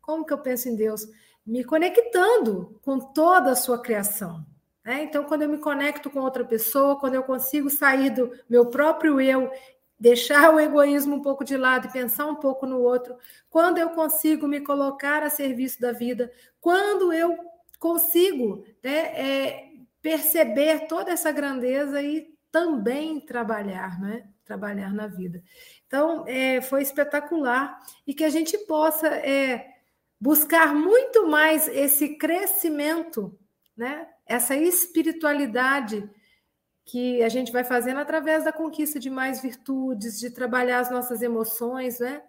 [0.00, 1.06] Como que eu penso em Deus?
[1.44, 4.46] Me conectando com toda a sua criação.
[4.84, 5.02] Né?
[5.02, 9.20] Então, quando eu me conecto com outra pessoa, quando eu consigo sair do meu próprio
[9.20, 9.50] eu,
[10.00, 13.16] deixar o egoísmo um pouco de lado e pensar um pouco no outro,
[13.50, 17.36] quando eu consigo me colocar a serviço da vida, quando eu
[17.78, 24.26] consigo né, é, perceber toda essa grandeza e também trabalhar, né?
[24.44, 25.42] Trabalhar na vida.
[25.86, 29.68] Então, é, foi espetacular e que a gente possa é,
[30.20, 33.38] buscar muito mais esse crescimento,
[33.76, 34.08] né?
[34.26, 36.08] Essa espiritualidade
[36.90, 41.22] que a gente vai fazendo através da conquista de mais virtudes, de trabalhar as nossas
[41.22, 42.20] emoções, né?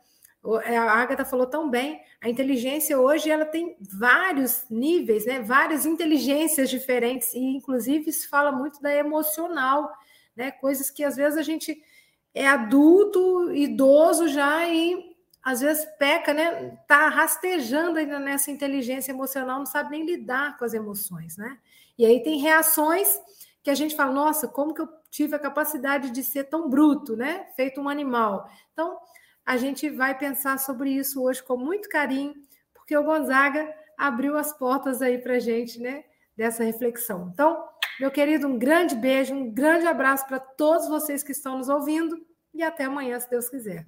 [0.65, 5.39] É, a Agatha falou tão bem, a inteligência hoje ela tem vários níveis, né?
[5.39, 9.91] várias inteligências diferentes, e inclusive se fala muito da emocional,
[10.35, 10.51] né?
[10.51, 11.79] coisas que às vezes a gente
[12.33, 15.11] é adulto, idoso já e
[15.43, 16.77] às vezes peca, né?
[16.87, 21.57] Tá rastejando ainda nessa inteligência emocional, não sabe nem lidar com as emoções, né?
[21.97, 23.19] E aí tem reações
[23.63, 27.15] que a gente fala, nossa, como que eu tive a capacidade de ser tão bruto,
[27.15, 27.47] né?
[27.55, 28.49] Feito um animal.
[28.73, 28.97] Então,
[29.45, 32.33] a gente vai pensar sobre isso hoje com muito carinho,
[32.73, 36.03] porque o Gonzaga abriu as portas aí para gente, né?
[36.35, 37.29] Dessa reflexão.
[37.33, 37.67] Então,
[37.99, 42.17] meu querido, um grande beijo, um grande abraço para todos vocês que estão nos ouvindo
[42.53, 43.87] e até amanhã, se Deus quiser.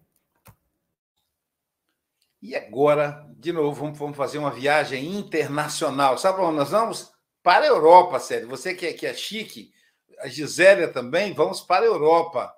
[2.42, 6.18] E agora, de novo, vamos fazer uma viagem internacional.
[6.18, 7.13] Sabe onde nós vamos?
[7.44, 8.48] Para a Europa, sério.
[8.48, 9.72] Você que é, que é chique,
[10.20, 12.52] a Gisélia também, vamos para a Europa.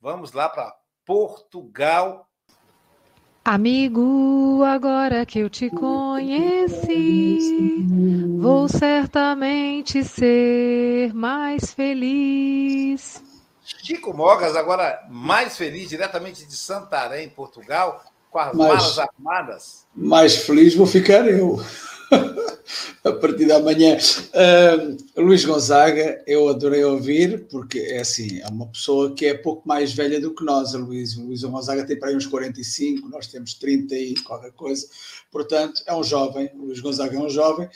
[0.00, 0.74] Vamos lá para
[1.06, 2.28] Portugal
[3.44, 7.38] Amigo, agora que eu te conheci,
[8.38, 13.20] vou certamente ser mais feliz.
[13.64, 19.86] Chico Mogas, agora mais feliz, diretamente de Santarém, Portugal, com as mais, malas armadas.
[19.92, 21.60] Mais feliz vou ficar eu.
[23.04, 23.96] a partir da manhã.
[23.96, 29.66] Uh, Luís Gonzaga, eu adorei ouvir, porque é assim, é uma pessoa que é pouco
[29.66, 31.16] mais velha do que nós, a Luís.
[31.16, 34.86] O Luís Gonzaga tem para aí uns 45, nós temos 30 e qualquer coisa.
[35.30, 37.68] Portanto, é um jovem, o Luís Gonzaga é um jovem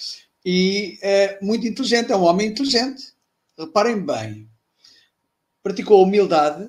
[0.45, 3.15] e é muito inteligente, é um homem inteligente.
[3.59, 4.49] Reparem bem,
[5.63, 6.69] praticou a humildade,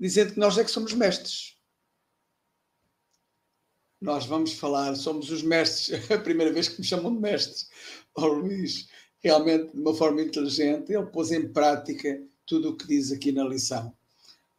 [0.00, 1.51] dizendo que nós é que somos mestres
[4.02, 7.68] nós vamos falar, somos os mestres, é a primeira vez que me chamam de mestres.
[8.16, 8.88] O Luís,
[9.20, 13.44] realmente, de uma forma inteligente, ele pôs em prática tudo o que diz aqui na
[13.44, 13.94] lição.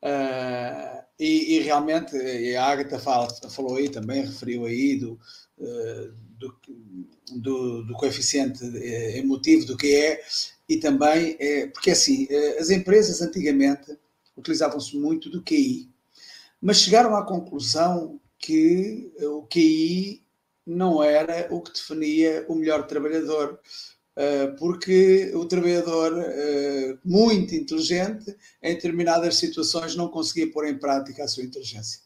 [0.01, 2.15] Uh, e, e, realmente,
[2.55, 5.19] a Agatha fala, falou aí também, referiu aí do,
[5.57, 6.55] uh, do,
[7.35, 10.21] do, do, coeficiente eh, emotivo, do que é,
[10.67, 12.27] e também, é, porque assim,
[12.59, 13.97] as empresas antigamente
[14.35, 15.89] utilizavam-se muito do QI,
[16.61, 20.21] mas chegaram à conclusão que o QI
[20.67, 23.57] não era o que definia o melhor trabalhador,
[24.17, 31.23] eh, porque o trabalhador eh, muito inteligente, em determinadas situações, não conseguia pôr em prática
[31.23, 32.01] a sua inteligência.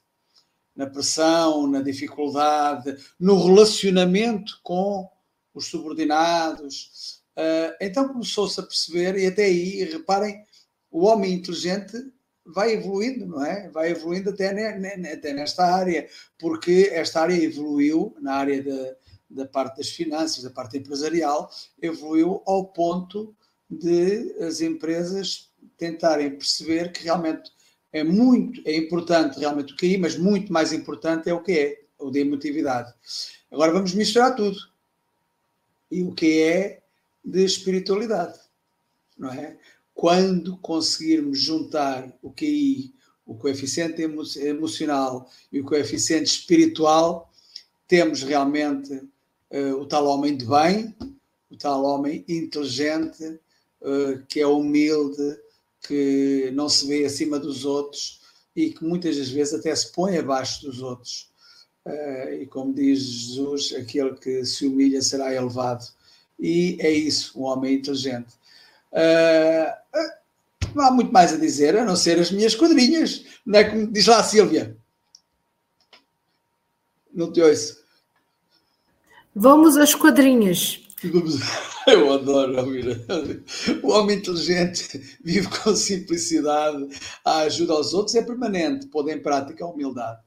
[0.75, 5.09] Na pressão, na dificuldade, no relacionamento com
[5.55, 7.23] os subordinados.
[7.35, 10.43] Eh, então começou-se a perceber, e até aí, reparem,
[10.91, 11.97] o homem inteligente
[12.53, 13.69] vai evoluindo, não é?
[13.69, 16.07] Vai evoluindo até, ne, até nesta área,
[16.39, 18.95] porque esta área evoluiu na área da,
[19.29, 21.49] da parte das finanças, da parte empresarial,
[21.81, 23.35] evoluiu ao ponto
[23.69, 27.51] de as empresas tentarem perceber que realmente
[27.91, 31.81] é muito, é importante realmente o QI, mas muito mais importante é o que é,
[31.99, 32.93] o de emotividade.
[33.51, 34.57] Agora vamos misturar tudo.
[35.89, 36.81] E o que é
[37.23, 38.39] de espiritualidade,
[39.17, 39.57] não é?
[39.97, 42.93] Quando conseguirmos juntar o QI,
[43.25, 47.33] o coeficiente emo emocional e o coeficiente espiritual,
[47.87, 50.95] temos realmente uh, o tal homem de bem,
[51.49, 53.39] o tal homem inteligente,
[53.81, 55.35] uh, que é humilde,
[55.81, 58.21] que não se vê acima dos outros
[58.55, 61.31] e que muitas das vezes até se põe abaixo dos outros.
[61.83, 65.87] Uh, e como diz Jesus, aquele que se humilha será elevado.
[66.39, 68.37] E é isso, um homem inteligente.
[68.97, 69.77] Uh,
[70.73, 73.25] não há muito mais a dizer, a não ser as minhas quadrinhas.
[73.45, 74.75] Não é como diz lá a Silvia.
[77.13, 77.77] Não te ouço.
[79.35, 80.81] Vamos às quadrinhas.
[81.87, 83.05] Eu adoro ouvir.
[83.83, 86.87] O homem inteligente vive com simplicidade.
[87.23, 88.87] A ajuda aos outros é permanente.
[88.87, 90.19] Pôr em prática a humildade.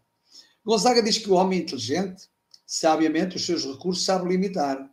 [0.64, 2.29] Gonzaga diz que o homem inteligente,
[2.64, 4.89] sabiamente, os seus recursos sabe limitar.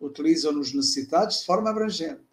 [0.00, 2.29] Utiliza-nos necessitados de forma abrangente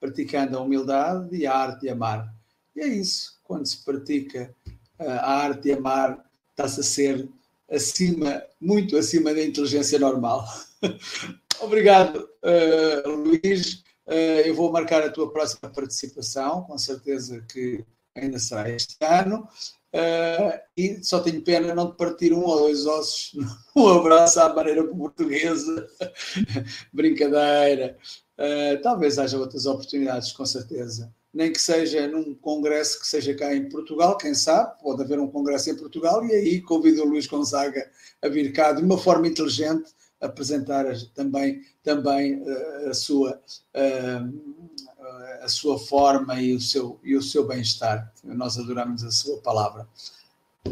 [0.00, 2.32] praticando a humildade e a arte de amar.
[2.74, 3.38] E é isso.
[3.44, 4.54] Quando se pratica
[4.98, 7.28] eh, a arte de amar, está-se a ser
[7.70, 10.46] acima, muito acima da inteligência normal.
[11.60, 13.82] Obrigado, uh, Luís.
[14.06, 17.84] Uh, eu vou marcar a tua próxima participação, com certeza que
[18.14, 19.48] ainda será este ano.
[19.92, 23.32] Uh, e só tenho pena não te partir um ou dois ossos.
[23.74, 25.88] Um abraço à maneira portuguesa.
[26.92, 27.96] Brincadeira.
[28.38, 31.12] Uh, talvez haja outras oportunidades, com certeza.
[31.34, 35.28] Nem que seja num congresso que seja cá em Portugal, quem sabe, pode haver um
[35.28, 37.90] congresso em Portugal e aí convido o Luís Gonzaga
[38.22, 40.84] a vir cá de uma forma inteligente apresentar
[41.14, 43.40] também, também uh, a, sua,
[43.74, 48.12] uh, a sua forma e o seu, e o seu bem-estar.
[48.22, 49.86] Nós adoramos a sua palavra.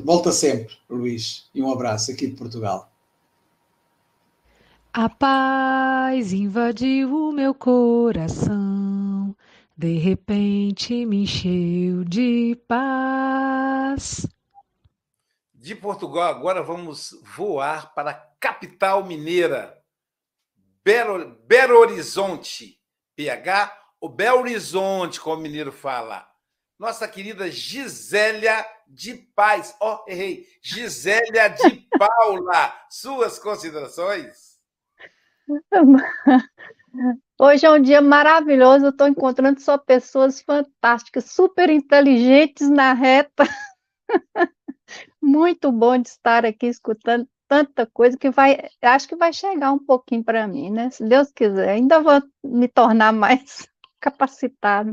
[0.04, 2.95] Volta sempre, Luís, e um abraço aqui de Portugal.
[4.98, 9.36] A paz invadiu o meu coração,
[9.76, 14.26] de repente me encheu de paz.
[15.52, 19.78] De Portugal, agora vamos voar para a capital mineira,
[20.82, 22.80] Belo, Belo Horizonte,
[23.14, 26.26] PH ou Belo Horizonte, como o mineiro fala.
[26.78, 29.76] Nossa querida Gisélia de Paz.
[29.78, 30.46] Ó, oh, errei.
[30.62, 32.74] Gisélia de Paula.
[32.88, 34.45] Suas considerações?
[37.38, 38.86] Hoje é um dia maravilhoso.
[38.86, 43.44] Eu estou encontrando só pessoas fantásticas, super inteligentes na reta.
[45.22, 49.78] Muito bom de estar aqui escutando tanta coisa que vai, acho que vai chegar um
[49.78, 50.90] pouquinho para mim, né?
[50.90, 53.68] Se Deus quiser, ainda vou me tornar mais
[54.00, 54.92] capacitada.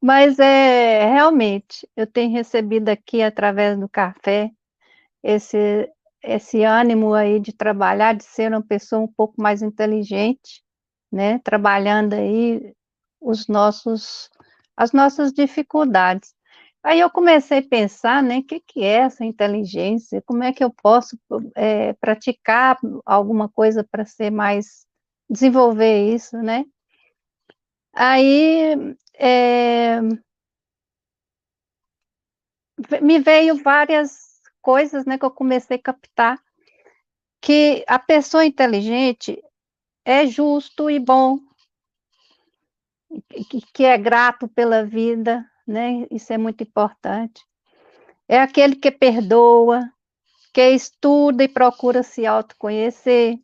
[0.00, 4.50] Mas é realmente, eu tenho recebido aqui através do café
[5.22, 5.90] esse
[6.22, 10.62] esse ânimo aí de trabalhar, de ser uma pessoa um pouco mais inteligente,
[11.12, 11.38] né?
[11.40, 12.74] Trabalhando aí
[13.20, 14.30] os nossos
[14.76, 16.32] as nossas dificuldades.
[16.84, 20.22] Aí eu comecei a pensar, né, o que, que é essa inteligência?
[20.24, 21.18] Como é que eu posso
[21.56, 24.86] é, praticar alguma coisa para ser mais
[25.28, 26.64] desenvolver isso, né?
[27.92, 30.00] Aí é,
[33.02, 34.27] me veio várias
[34.68, 36.38] coisas, né, que eu comecei a captar
[37.40, 39.42] que a pessoa inteligente
[40.04, 41.38] é justo e bom,
[43.72, 46.06] que, é grato pela vida, né?
[46.10, 47.42] Isso é muito importante.
[48.28, 49.90] É aquele que perdoa,
[50.52, 53.38] que estuda e procura se autoconhecer,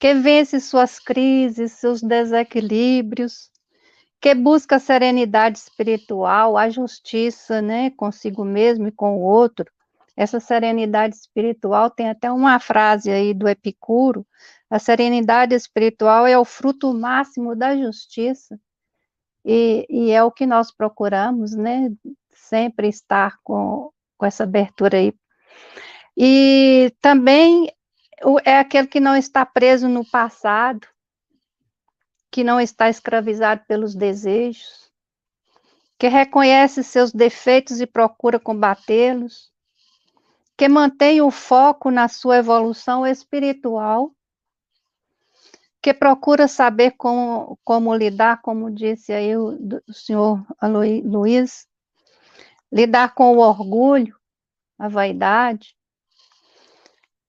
[0.00, 3.52] que vence suas crises, seus desequilíbrios,
[4.20, 9.77] que busca a serenidade espiritual, a justiça, né, consigo mesmo e com o outro.
[10.18, 14.26] Essa serenidade espiritual tem até uma frase aí do Epicuro:
[14.68, 18.58] a serenidade espiritual é o fruto máximo da justiça.
[19.44, 21.92] E, e é o que nós procuramos, né?
[22.34, 25.14] Sempre estar com, com essa abertura aí.
[26.16, 27.72] E também
[28.44, 30.84] é aquele que não está preso no passado,
[32.28, 34.90] que não está escravizado pelos desejos,
[35.96, 39.56] que reconhece seus defeitos e procura combatê-los,
[40.58, 44.12] que mantém o foco na sua evolução espiritual,
[45.80, 49.56] que procura saber como, como lidar, como disse aí o,
[49.88, 50.44] o senhor
[51.04, 51.68] Luiz,
[52.72, 54.18] lidar com o orgulho,
[54.76, 55.76] a vaidade,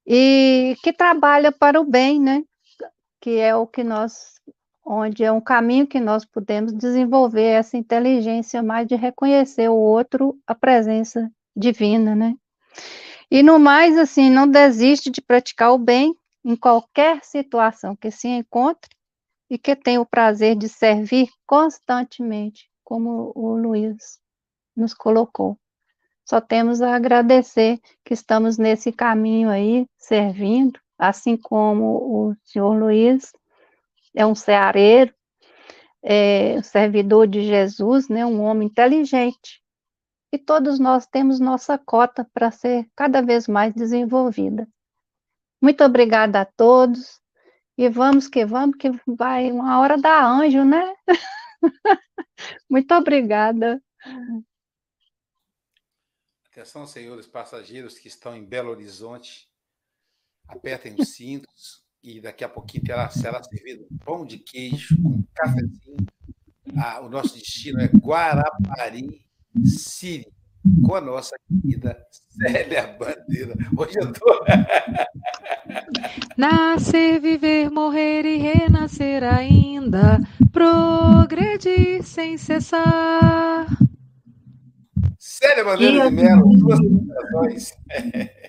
[0.07, 2.43] e que trabalha para o bem, né?
[3.21, 4.41] Que é o que nós,
[4.83, 10.35] onde é um caminho que nós podemos desenvolver essa inteligência mais de reconhecer o outro,
[10.47, 12.35] a presença divina, né?
[13.31, 18.27] E no mais, assim, não desiste de praticar o bem em qualquer situação que se
[18.27, 18.89] encontre
[19.49, 24.19] e que tenha o prazer de servir constantemente, como o Luiz
[24.75, 25.57] nos colocou.
[26.25, 33.31] Só temos a agradecer que estamos nesse caminho aí, servindo, assim como o senhor Luiz
[34.15, 35.13] é um ceareiro,
[36.03, 39.61] é servidor de Jesus, né, um homem inteligente.
[40.31, 44.67] E todos nós temos nossa cota para ser cada vez mais desenvolvida.
[45.61, 47.19] Muito obrigada a todos.
[47.77, 50.93] E vamos que vamos, que vai uma hora da anjo, né?
[52.69, 53.81] Muito obrigada.
[56.51, 59.49] Atenção, senhores passageiros que estão em Belo Horizonte,
[60.47, 66.05] apertem os cintos e daqui a pouquinho terá, será servido pão de queijo com cafezinho.
[66.77, 69.25] Ah, o nosso destino é Guarapari
[69.65, 70.27] City,
[70.85, 71.97] com a nossa querida
[72.29, 73.53] Célia Bandeira.
[73.77, 74.39] Hoje eu estou.
[76.37, 80.19] Nascer, viver, morrer e renascer ainda,
[80.51, 83.67] progredir sem cessar.
[85.17, 87.73] Célia Bandeira de Mello, suas considerações.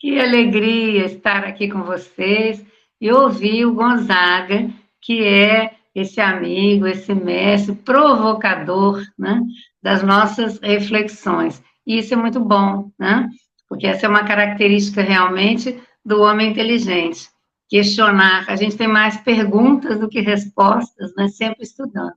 [0.00, 2.64] Que alegria estar aqui com vocês
[3.00, 4.70] e ouvir o Gonzaga,
[5.02, 9.40] que é esse amigo, esse mestre provocador né,
[9.82, 11.62] das nossas reflexões.
[11.86, 13.28] E isso é muito bom, né?
[13.68, 17.28] Porque essa é uma característica realmente do homem inteligente.
[17.68, 18.44] Questionar.
[18.48, 21.28] A gente tem mais perguntas do que respostas, né?
[21.28, 22.14] Sempre estudando.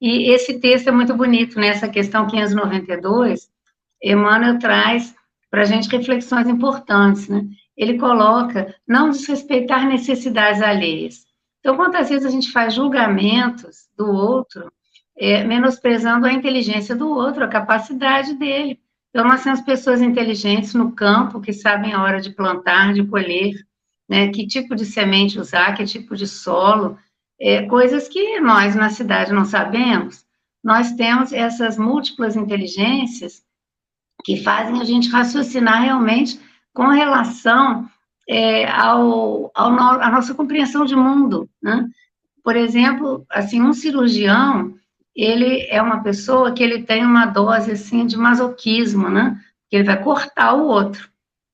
[0.00, 1.92] E esse texto é muito bonito, nessa né?
[1.92, 3.48] questão 592,
[4.02, 5.14] Emmanuel traz
[5.50, 7.42] para a gente reflexões importantes, né?
[7.76, 11.24] Ele coloca não desrespeitar necessidades alheias.
[11.60, 14.70] Então, quantas vezes a gente faz julgamentos do outro,
[15.18, 18.80] é, menosprezando a inteligência do outro, a capacidade dele.
[19.10, 23.54] Então, nós temos pessoas inteligentes no campo que sabem a hora de plantar, de colher,
[24.08, 26.98] né, que tipo de semente usar, que tipo de solo,
[27.40, 30.24] é, coisas que nós na cidade não sabemos.
[30.62, 33.42] Nós temos essas múltiplas inteligências
[34.24, 36.40] que fazem a gente raciocinar realmente
[36.74, 37.88] com relação
[38.28, 41.88] é, ao, ao no, a nossa compreensão de mundo, né?
[42.42, 44.74] Por exemplo, assim, um cirurgião,
[45.16, 49.40] ele é uma pessoa que ele tem uma dose, assim, de masoquismo, né?
[49.70, 51.08] Que ele vai cortar o outro.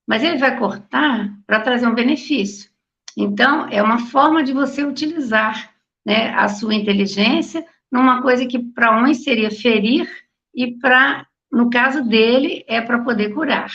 [0.05, 2.69] Mas ele vai cortar para trazer um benefício.
[3.15, 5.71] Então, é uma forma de você utilizar
[6.05, 10.09] né, a sua inteligência numa coisa que para uns seria ferir
[10.53, 13.71] e para, no caso dele, é para poder curar.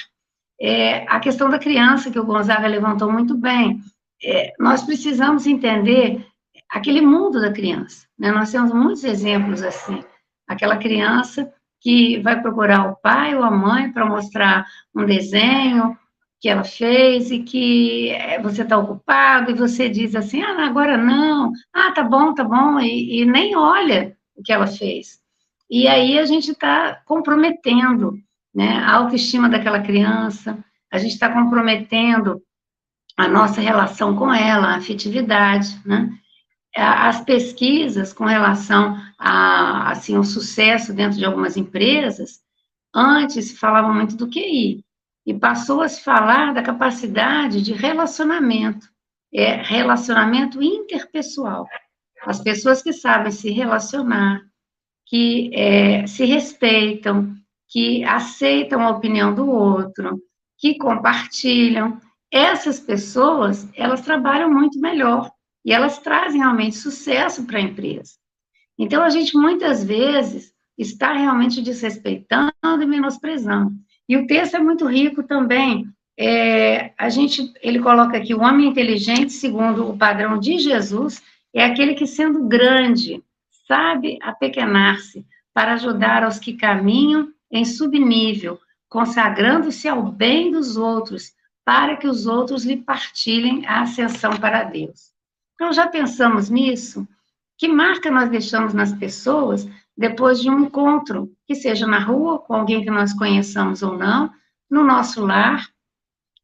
[0.60, 3.80] É, a questão da criança, que o Gonzaga levantou muito bem,
[4.22, 6.26] é, nós precisamos entender
[6.70, 8.06] aquele mundo da criança.
[8.18, 8.30] Né?
[8.30, 10.04] Nós temos muitos exemplos assim.
[10.46, 15.96] Aquela criança que vai procurar o pai ou a mãe para mostrar um desenho
[16.40, 20.96] que ela fez e que eh, você está ocupado e você diz assim, ah, agora
[20.96, 25.18] não, ah, tá bom, tá bom, e, e nem olha o que ela fez.
[25.68, 28.14] E aí a gente está comprometendo
[28.54, 32.40] né, a autoestima daquela criança, a gente está comprometendo
[33.16, 36.08] a nossa relação com ela, a afetividade, né?
[36.78, 42.40] As pesquisas com relação a, assim, ao sucesso dentro de algumas empresas,
[42.94, 44.84] antes falava muito do QI,
[45.26, 48.88] e passou a se falar da capacidade de relacionamento,
[49.32, 51.66] é, relacionamento interpessoal.
[52.24, 54.40] As pessoas que sabem se relacionar,
[55.06, 57.34] que é, se respeitam,
[57.68, 60.18] que aceitam a opinião do outro,
[60.58, 62.00] que compartilham,
[62.30, 65.30] essas pessoas, elas trabalham muito melhor
[65.68, 68.12] e elas trazem realmente sucesso para a empresa.
[68.78, 73.72] Então, a gente muitas vezes está realmente desrespeitando e menosprezando.
[74.08, 75.86] E o texto é muito rico também.
[76.18, 81.22] É, a gente, ele coloca aqui, o homem inteligente, segundo o padrão de Jesus,
[81.54, 83.22] é aquele que, sendo grande,
[83.66, 88.58] sabe apequenar-se para ajudar aos que caminham em subnível,
[88.88, 95.17] consagrando-se ao bem dos outros, para que os outros lhe partilhem a ascensão para Deus.
[95.58, 97.06] Então, já pensamos nisso?
[97.58, 102.54] Que marca nós deixamos nas pessoas depois de um encontro, que seja na rua, com
[102.54, 104.30] alguém que nós conheçamos ou não,
[104.70, 105.68] no nosso lar,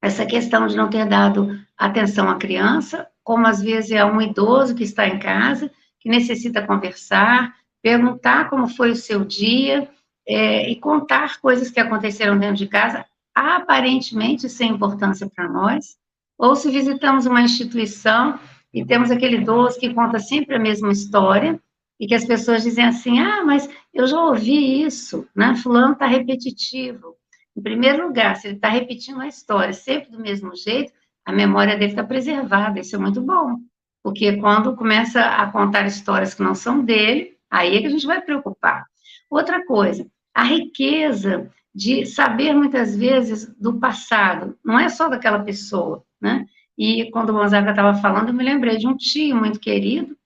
[0.02, 4.74] essa questão de não ter dado atenção à criança, como às vezes é um idoso
[4.74, 9.88] que está em casa, que necessita conversar, perguntar como foi o seu dia
[10.26, 15.96] é, e contar coisas que aconteceram dentro de casa, aparentemente sem importância para nós,
[16.36, 18.40] ou se visitamos uma instituição
[18.74, 21.58] e temos aquele idoso que conta sempre a mesma história,
[21.98, 25.54] e que as pessoas dizem assim, ah, mas eu já ouvi isso, né?
[25.54, 27.14] Fulano está repetitivo.
[27.56, 30.92] Em primeiro lugar, se ele está repetindo a história sempre do mesmo jeito,
[31.24, 33.58] a memória dele está preservada, isso é muito bom.
[34.02, 38.06] Porque quando começa a contar histórias que não são dele, aí é que a gente
[38.06, 38.84] vai preocupar.
[39.30, 40.04] Outra coisa,
[40.34, 46.44] a riqueza de saber muitas vezes do passado, não é só daquela pessoa, né?
[46.76, 50.16] E quando o Gonzaga estava falando, eu me lembrei de um tio muito querido,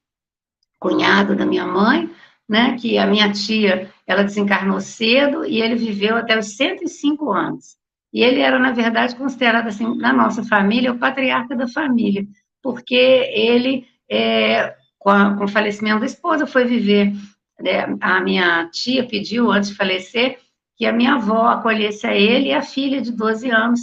[0.78, 2.11] cunhado da minha mãe,
[2.49, 7.76] né, que a minha tia, ela desencarnou cedo e ele viveu até os 105 anos.
[8.12, 12.26] E ele era, na verdade, considerado, assim, na nossa família, o patriarca da família,
[12.62, 17.12] porque ele, é, com, a, com, o falecimento da esposa, foi viver.
[17.61, 20.38] Né, a minha tia pediu, antes de falecer,
[20.76, 23.80] que a minha avó acolhesse a ele e a filha de 12 anos,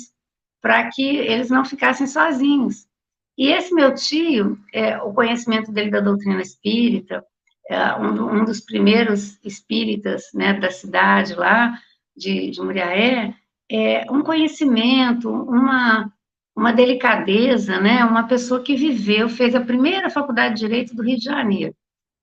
[0.66, 2.88] para que eles não ficassem sozinhos.
[3.38, 7.24] E esse meu tio, é, o conhecimento dele da doutrina espírita,
[7.70, 11.78] é, um, um, dos primeiros espíritas né, da cidade lá,
[12.18, 13.36] de, de Muriaé,
[13.72, 16.11] é um conhecimento, uma,
[16.55, 21.18] uma delicadeza, né, uma pessoa que viveu, fez a primeira faculdade de Direito do Rio
[21.18, 21.76] de Janeiro.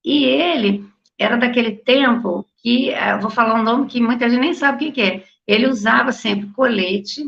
[0.05, 0.85] E ele
[1.17, 4.93] era daquele tempo que, é, vou falar um nome que muita gente nem sabe o
[4.93, 7.23] que é, ele usava sempre colete,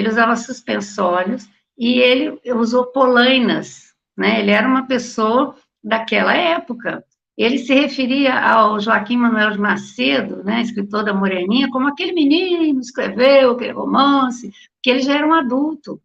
[0.00, 1.48] ele usava suspensórios
[1.78, 4.40] e ele usou polainas, né?
[4.40, 7.04] Ele era uma pessoa daquela época.
[7.36, 12.80] Ele se referia ao Joaquim Manuel de Macedo, né, escritor da Moreninha, como aquele menino
[12.80, 15.98] escreveu aquele romance, que ele já era um adulto.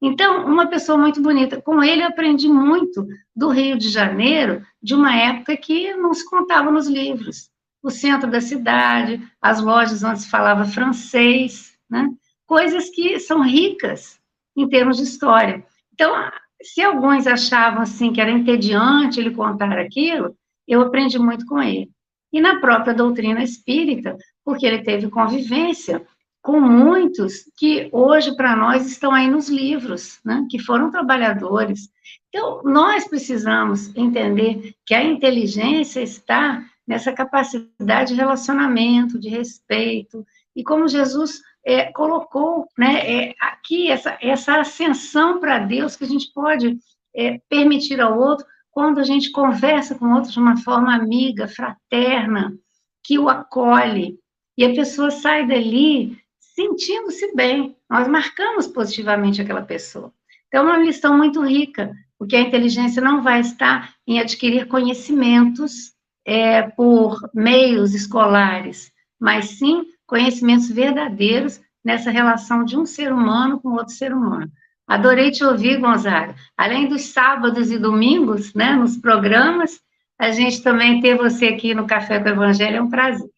[0.00, 1.60] Então, uma pessoa muito bonita.
[1.60, 6.28] Com ele, eu aprendi muito do Rio de Janeiro, de uma época que não se
[6.28, 7.50] contava nos livros.
[7.82, 12.10] O centro da cidade, as lojas onde se falava francês, né?
[12.48, 14.18] Coisas que são ricas
[14.56, 15.64] em termos de história.
[15.92, 16.12] Então,
[16.62, 20.34] se alguns achavam assim que era entediante ele contar aquilo,
[20.66, 21.90] eu aprendi muito com ele.
[22.32, 26.04] E na própria doutrina espírita, porque ele teve convivência
[26.42, 30.46] com muitos que hoje para nós estão aí nos livros, né?
[30.50, 31.90] que foram trabalhadores.
[32.28, 40.24] Então, nós precisamos entender que a inteligência está nessa capacidade de relacionamento, de respeito,
[40.56, 46.08] e como Jesus é, colocou né, é, aqui essa, essa ascensão para Deus que a
[46.08, 46.78] gente pode
[47.14, 51.46] é, permitir ao outro quando a gente conversa com o outro de uma forma amiga,
[51.46, 52.56] fraterna,
[53.04, 54.18] que o acolhe,
[54.56, 57.76] e a pessoa sai dali sentindo-se bem.
[57.88, 60.10] Nós marcamos positivamente aquela pessoa.
[60.46, 65.92] Então, é uma lição muito rica, porque a inteligência não vai estar em adquirir conhecimentos
[66.24, 68.90] é, por meios escolares,
[69.20, 74.50] mas sim conhecimentos verdadeiros nessa relação de um ser humano com outro ser humano.
[74.86, 76.34] Adorei te ouvir, Gonzaga.
[76.56, 79.78] Além dos sábados e domingos, né, nos programas,
[80.18, 83.28] a gente também ter você aqui no Café com o Evangelho é um prazer.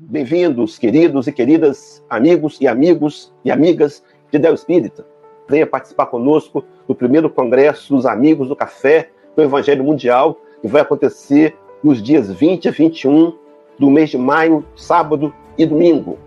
[0.00, 5.17] Bem-vindos, queridos e queridas, amigos e amigos e amigas de Del Espírita.
[5.48, 10.82] Venha participar conosco do primeiro congresso dos Amigos do Café do Evangelho Mundial, que vai
[10.82, 13.32] acontecer nos dias 20 e 21
[13.78, 16.18] do mês de maio, sábado e domingo.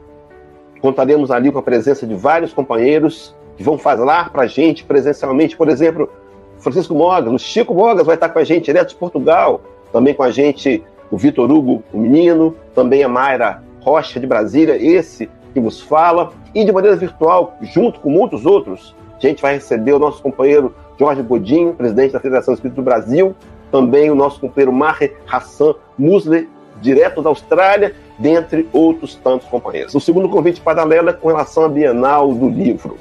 [0.81, 5.55] Contaremos ali com a presença de vários companheiros que vão falar para a gente presencialmente,
[5.55, 6.09] por exemplo,
[6.57, 9.61] Francisco Mogas, o Chico Mogas vai estar com a gente direto de Portugal,
[9.91, 14.77] também com a gente o Vitor Hugo, o menino, também a Mayra Rocha de Brasília,
[14.77, 18.95] esse que vos fala, e de maneira virtual, junto com muitos outros,
[19.27, 23.35] a gente vai receber o nosso companheiro Jorge Godinho, presidente da Federação Espírita do Brasil,
[23.71, 26.47] também o nosso companheiro Maher Hassan Musler,
[26.81, 29.95] direto da Austrália, dentre outros tantos companheiros.
[29.95, 32.97] O segundo convite paralelo é com relação à Bienal do Livro.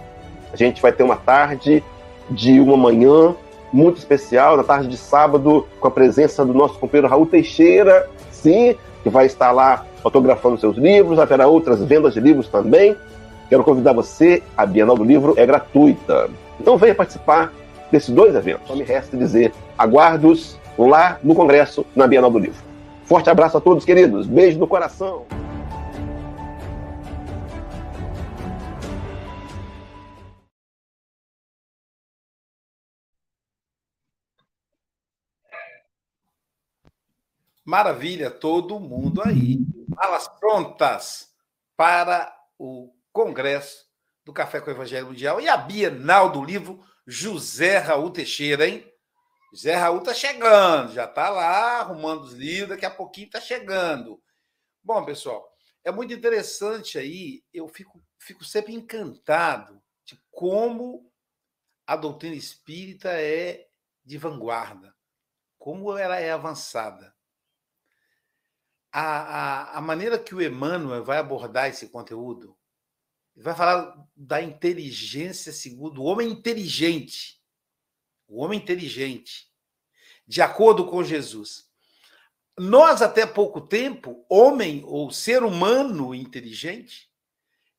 [0.53, 1.83] A gente vai ter uma tarde
[2.31, 3.35] de uma manhã
[3.73, 8.75] muito especial, na tarde de sábado, com a presença do nosso companheiro Raul Teixeira, sim,
[9.03, 12.97] que vai estar lá fotografando seus livros, haverá outras vendas de livros também.
[13.51, 16.31] Quero convidar você, a Bienal do Livro é gratuita.
[16.61, 17.53] Então venha participar
[17.91, 18.69] desses dois eventos.
[18.69, 22.63] Só me resta dizer, aguardo-os lá no Congresso, na Bienal do Livro.
[23.03, 24.29] Forte abraço a todos, queridos.
[24.29, 25.27] Beijo no coração.
[37.65, 39.59] Maravilha, todo mundo aí.
[39.89, 41.31] Malas prontas
[41.77, 43.87] para o Congresso
[44.25, 48.87] do Café com o Evangelho Mundial e a Bienal do Livro José Raul Teixeira, hein?
[49.53, 54.23] José Raul tá chegando, já tá lá arrumando os livros, daqui a pouquinho tá chegando.
[54.83, 55.53] Bom, pessoal,
[55.83, 61.11] é muito interessante aí, eu fico, fico sempre encantado de como
[61.87, 63.67] a doutrina espírita é
[64.05, 64.95] de vanguarda,
[65.59, 67.13] como ela é avançada
[68.93, 72.57] a, a, a maneira que o Emmanuel vai abordar esse conteúdo,
[73.37, 77.41] vai falar da inteligência segundo o homem inteligente.
[78.29, 79.49] O homem inteligente,
[80.27, 81.69] de acordo com Jesus.
[82.57, 87.11] Nós, até pouco tempo, homem ou ser humano inteligente,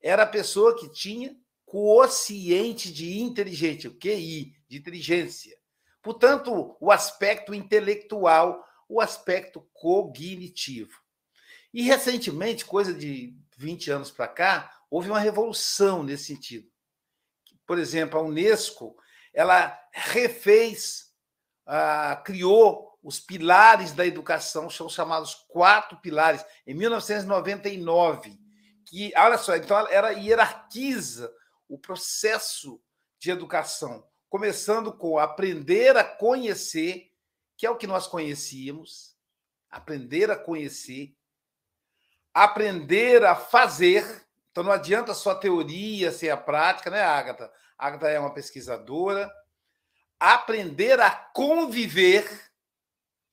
[0.02, 5.56] era a pessoa que tinha quociente de inteligente, o QI, de inteligência.
[6.02, 11.01] Portanto, o aspecto intelectual, o aspecto cognitivo.
[11.72, 16.68] E recentemente, coisa de 20 anos para cá, houve uma revolução nesse sentido.
[17.66, 18.96] Por exemplo, a Unesco,
[19.32, 21.12] ela refez,
[21.66, 28.38] ah, criou os pilares da educação, são chamados quatro pilares, em 1999,
[28.84, 31.32] que, olha só, então ela hierarquiza
[31.68, 32.80] o processo
[33.18, 37.10] de educação, começando com aprender a conhecer,
[37.56, 39.16] que é o que nós conhecíamos,
[39.70, 41.16] aprender a conhecer,
[42.32, 44.24] aprender a fazer.
[44.50, 47.50] Então não adianta só a teoria sem a prática, né, Agatha?
[47.78, 49.30] A Agatha é uma pesquisadora.
[50.18, 52.30] Aprender a conviver.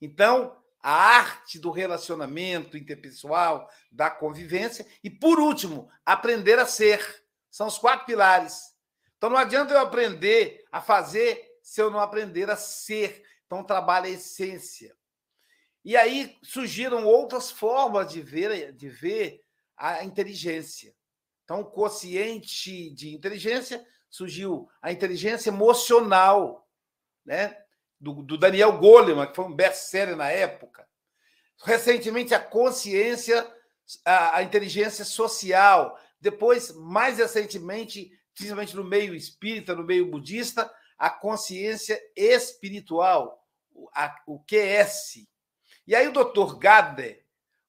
[0.01, 4.87] Então, a arte do relacionamento interpessoal, da convivência.
[5.03, 7.23] E, por último, aprender a ser.
[7.51, 8.73] São os quatro pilares.
[9.17, 13.23] Então, não adianta eu aprender a fazer se eu não aprender a ser.
[13.45, 14.95] Então, trabalho a essência.
[15.83, 19.41] E aí surgiram outras formas de ver, de ver
[19.77, 20.93] a inteligência.
[21.43, 26.67] Então, o quociente de inteligência surgiu a inteligência emocional,
[27.25, 27.57] né?
[27.99, 30.87] Do, do Daniel Goleman, que foi um best-seller na época.
[31.63, 33.45] Recentemente, a consciência,
[34.05, 35.99] a, a inteligência social.
[36.21, 43.39] Depois, mais recentemente, principalmente no meio espírita, no meio budista, a consciência espiritual
[43.93, 45.27] a, o QS.
[45.89, 47.17] E aí o doutor Gade,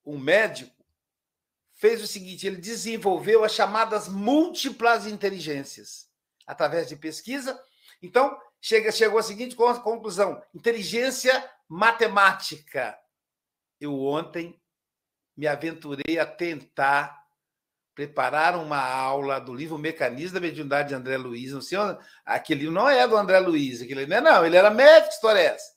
[0.05, 0.85] um médico,
[1.73, 6.07] fez o seguinte: ele desenvolveu as chamadas múltiplas inteligências
[6.47, 7.59] através de pesquisa.
[8.03, 12.95] Então, chega, chegou à seguinte conclusão: inteligência matemática.
[13.81, 14.61] Eu ontem
[15.35, 17.25] me aventurei a tentar
[17.95, 21.53] preparar uma aula do livro Mecanismo da Mediunidade de André Luiz.
[21.53, 21.79] Não sei,
[22.27, 25.41] aquele livro não é do André Luiz, aquele não é, não, ele era médico, história
[25.41, 25.73] é essa.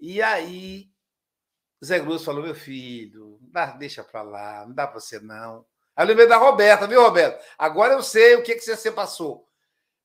[0.00, 0.93] E aí,
[1.84, 3.38] Zé Cruz falou: meu filho,
[3.78, 5.64] deixa para lá, não dá para você não.
[5.94, 7.44] Aí eu lembrei da Roberta, viu, Roberta?
[7.56, 9.48] Agora eu sei o que, que você passou.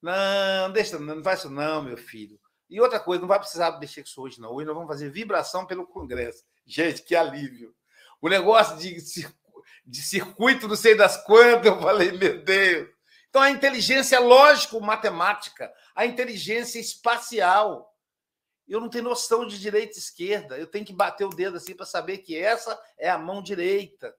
[0.01, 2.39] Não, deixa, não faz isso não, meu filho.
[2.69, 4.53] E outra coisa, não vai precisar mexer com isso hoje, não.
[4.53, 6.43] Hoje nós vamos fazer vibração pelo Congresso.
[6.65, 7.73] Gente, que alívio.
[8.21, 8.99] O negócio de
[9.89, 11.65] de circuito, não sei das quantas.
[11.65, 12.89] Eu falei, meu Deus.
[13.29, 17.91] Então, a inteligência lógico-matemática, a inteligência espacial.
[18.69, 20.57] Eu não tenho noção de direita e esquerda.
[20.57, 24.15] Eu tenho que bater o dedo assim para saber que essa é a mão direita.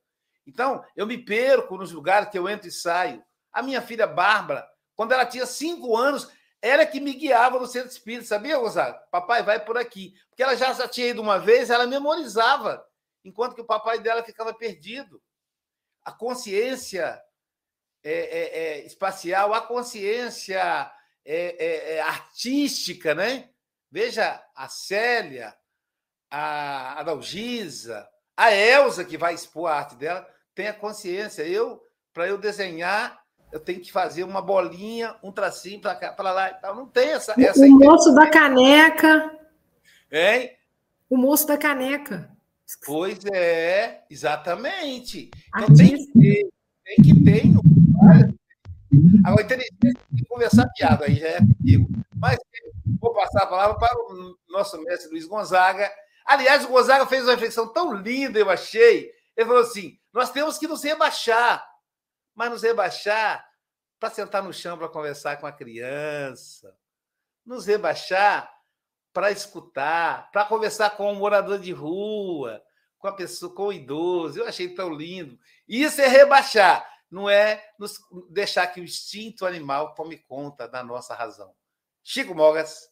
[0.47, 3.25] Então, eu me perco nos lugares que eu entro e saio.
[3.53, 6.29] A minha filha Bárbara, quando ela tinha cinco anos,
[6.61, 8.99] ela que me guiava no centro espírita, sabia, Gonzaga?
[9.11, 10.15] Papai, vai por aqui.
[10.29, 12.85] Porque ela já, tinha ido uma vez, ela memorizava,
[13.25, 15.23] enquanto que o papai dela ficava perdido
[16.05, 17.21] a consciência
[18.03, 20.91] é, é, é, espacial, a consciência
[21.25, 23.51] é, é, é, artística, né?
[23.91, 25.55] Veja a Célia,
[26.31, 31.43] a Adalgisa, a Elsa, que vai expor a arte dela, tem a consciência.
[31.43, 31.83] Eu,
[32.13, 33.21] para eu desenhar,
[33.53, 36.51] eu tenho que fazer uma bolinha, um tracinho para cá, para lá.
[36.51, 37.35] Então, não tem essa.
[37.37, 39.39] essa o moço da caneca.
[40.11, 40.57] Hein?
[41.09, 42.31] O moço da caneca.
[42.87, 45.31] Pois é, exatamente.
[45.49, 46.49] Então tem que ter,
[46.85, 47.43] tem que ter.
[49.25, 51.89] Agora, inteligência conversar piada aí, já é comigo.
[52.17, 52.39] Mas
[53.01, 55.91] vou passar a palavra para o nosso mestre Luiz Gonzaga.
[56.25, 59.11] Aliás, o Gonzaga fez uma reflexão tão linda, eu achei.
[59.37, 61.65] Ele falou assim: nós temos que nos rebaixar,
[62.35, 63.45] mas nos rebaixar
[63.99, 66.75] para sentar no chão para conversar com a criança,
[67.45, 68.51] nos rebaixar
[69.13, 72.63] para escutar, para conversar com um morador de rua,
[72.99, 74.39] com a pessoa, com o idoso.
[74.39, 75.39] Eu achei tão lindo.
[75.69, 77.99] Isso é rebaixar, não é nos
[78.31, 81.53] deixar que o instinto animal tome conta da nossa razão.
[82.05, 82.89] Chico Mogas.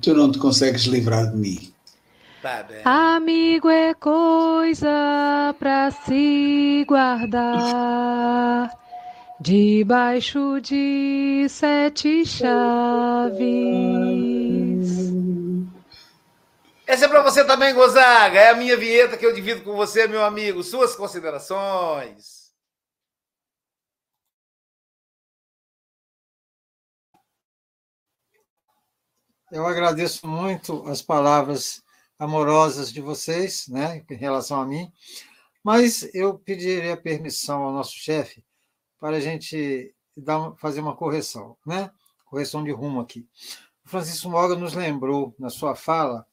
[0.00, 1.74] Tu não te consegues livrar de mim.
[2.40, 2.66] Tá
[3.14, 8.68] Amigo é coisa para se guardar
[9.40, 13.42] debaixo de sete chaves.
[16.86, 18.38] Essa é para você também, Gozaga.
[18.38, 20.62] É a minha vinheta que eu divido com você, meu amigo.
[20.62, 22.42] Suas considerações.
[29.50, 31.82] Eu agradeço muito as palavras
[32.18, 34.90] amorosas de vocês, né, em relação a mim,
[35.62, 38.42] mas eu pediria permissão ao nosso chefe
[38.98, 41.90] para a gente dar, fazer uma correção, né?
[42.24, 43.28] Correção de rumo aqui.
[43.84, 46.26] O Francisco Moga nos lembrou, na sua fala,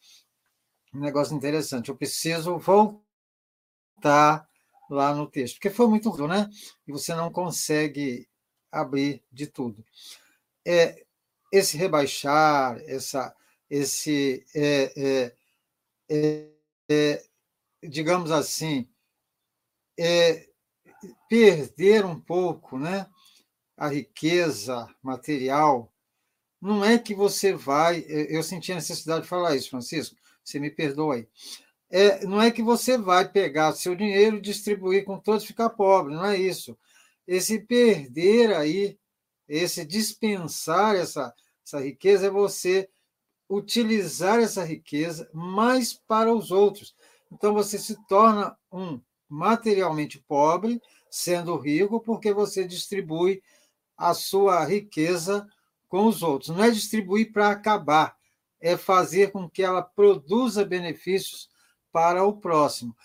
[0.94, 1.90] um negócio interessante.
[1.90, 4.48] Eu preciso voltar
[4.90, 6.50] lá no texto, porque foi muito ruim, né?
[6.88, 8.28] E você não consegue
[8.72, 9.84] abrir de tudo.
[10.66, 11.06] É,
[11.52, 13.36] esse rebaixar, essa,
[13.70, 15.36] esse, é, é,
[16.10, 16.50] é,
[16.90, 17.24] é
[17.84, 18.88] digamos assim,
[19.98, 20.48] é,
[21.30, 23.08] perder um pouco né,
[23.78, 25.92] a riqueza material,
[26.62, 28.06] não é que você vai.
[28.08, 30.18] Eu senti a necessidade de falar isso, Francisco,
[30.50, 31.28] você me perdoa aí.
[31.90, 36.14] É, não é que você vai pegar seu dinheiro e distribuir com todos ficar pobre,
[36.14, 36.78] não é isso.
[37.28, 38.98] Esse perder aí,
[39.48, 41.34] esse dispensar essa,
[41.66, 42.90] essa riqueza é você
[43.50, 46.96] utilizar essa riqueza mais para os outros.
[47.32, 53.42] Então você se torna um materialmente pobre, sendo rico, porque você distribui
[53.98, 55.48] a sua riqueza
[55.88, 56.50] com os outros.
[56.50, 58.16] Não é distribuir para acabar,
[58.62, 61.50] é fazer com que ela produza benefícios
[61.92, 62.96] para o próximo.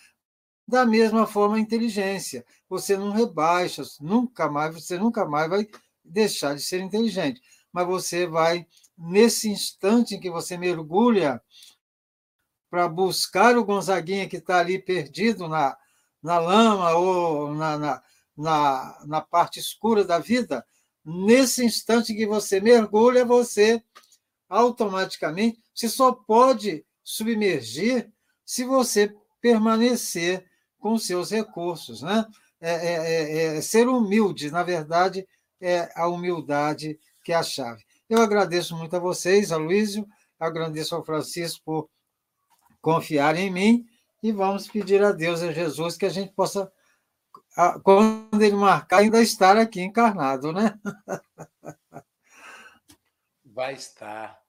[0.66, 2.44] Da mesma forma, a inteligência.
[2.68, 5.68] Você não rebaixa, nunca mais, você nunca mais vai
[6.02, 7.40] deixar de ser inteligente.
[7.72, 11.42] Mas você vai, nesse instante em que você mergulha
[12.70, 15.76] para buscar o Gonzaguinha que está ali perdido na,
[16.22, 18.02] na lama ou na, na,
[18.36, 20.66] na, na parte escura da vida,
[21.04, 23.82] nesse instante que você mergulha, você
[24.54, 28.10] automaticamente você só pode submergir
[28.44, 30.46] se você permanecer
[30.78, 32.24] com seus recursos, né?
[32.60, 35.26] É, é, é, é, ser humilde, na verdade,
[35.60, 37.84] é a humildade que é a chave.
[38.08, 40.06] Eu agradeço muito a vocês, a Luísio,
[40.38, 41.90] agradeço ao Francisco por
[42.80, 43.84] confiar em mim
[44.22, 46.72] e vamos pedir a Deus, a Jesus, que a gente possa,
[47.82, 50.78] quando ele marcar, ainda estar aqui encarnado, né?
[53.44, 54.43] Vai estar.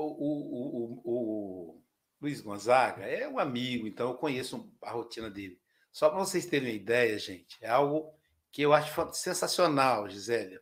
[0.00, 1.82] O, o, o, o,
[2.20, 5.58] Luiz Gonzaga é um amigo, então eu conheço a rotina dele.
[5.92, 8.12] Só para vocês terem uma ideia, gente, é algo
[8.50, 10.60] que eu acho sensacional, Gisélia.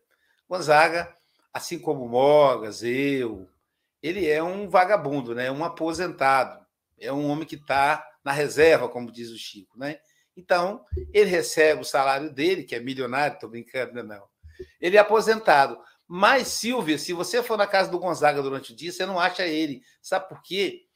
[0.49, 1.15] Gonzaga,
[1.53, 3.49] assim como Mogas, eu,
[4.03, 5.51] ele é um vagabundo, né?
[5.51, 6.65] um aposentado.
[6.99, 9.79] É um homem que está na reserva, como diz o Chico.
[9.79, 10.01] Né?
[10.37, 14.25] Então, ele recebe o salário dele, que é milionário, estou brincando, não.
[14.81, 15.79] Ele é aposentado.
[16.11, 19.47] Mas, Silvia, se você for na casa do Gonzaga durante o dia, você não acha
[19.47, 19.83] ele.
[20.01, 20.87] Sabe por quê?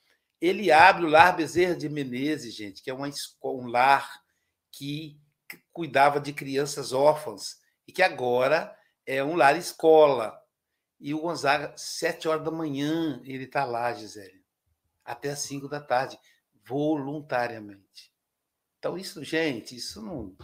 [0.41, 3.09] Ele abre o Lar Bezerra de Menezes, gente, que é uma,
[3.45, 4.23] um lar
[4.71, 5.21] que
[5.71, 10.41] cuidava de crianças órfãs e que agora é um lar escola.
[10.99, 14.43] E o Gonzaga, sete horas da manhã, ele está lá, Gisele,
[15.05, 16.19] até as cinco da tarde,
[16.65, 18.13] voluntariamente.
[18.79, 20.35] Então, isso, gente, isso não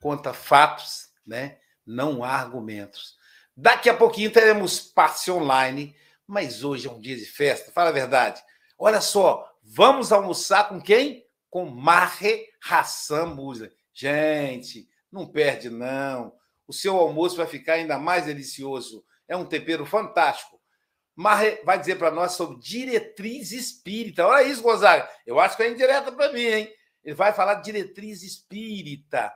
[0.00, 1.58] conta fatos, né?
[1.90, 3.16] não há argumentos.
[3.56, 5.94] Daqui a pouquinho teremos passe online,
[6.26, 8.42] mas hoje é um dia de festa, fala a verdade.
[8.78, 11.26] Olha só, vamos almoçar com quem?
[11.50, 13.72] Com Marre Hassan Musa.
[13.92, 16.32] Gente, não perde, não.
[16.66, 19.04] O seu almoço vai ficar ainda mais delicioso.
[19.26, 20.60] É um tempero fantástico.
[21.14, 24.26] Marre vai dizer para nós sobre diretriz espírita.
[24.26, 25.08] Olha isso, Gonzaga.
[25.26, 26.72] Eu acho que é indireta para mim, hein?
[27.04, 29.32] Ele vai falar diretriz espírita.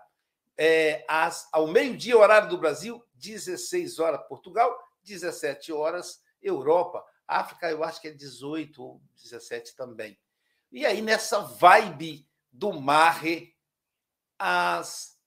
[0.56, 7.04] É, às, ao meio-dia, horário do Brasil, 16 horas Portugal, 17 horas Europa.
[7.26, 10.18] África, eu acho que é 18 ou 17 também.
[10.70, 13.54] E aí, nessa vibe do Marre,
[14.38, 15.18] às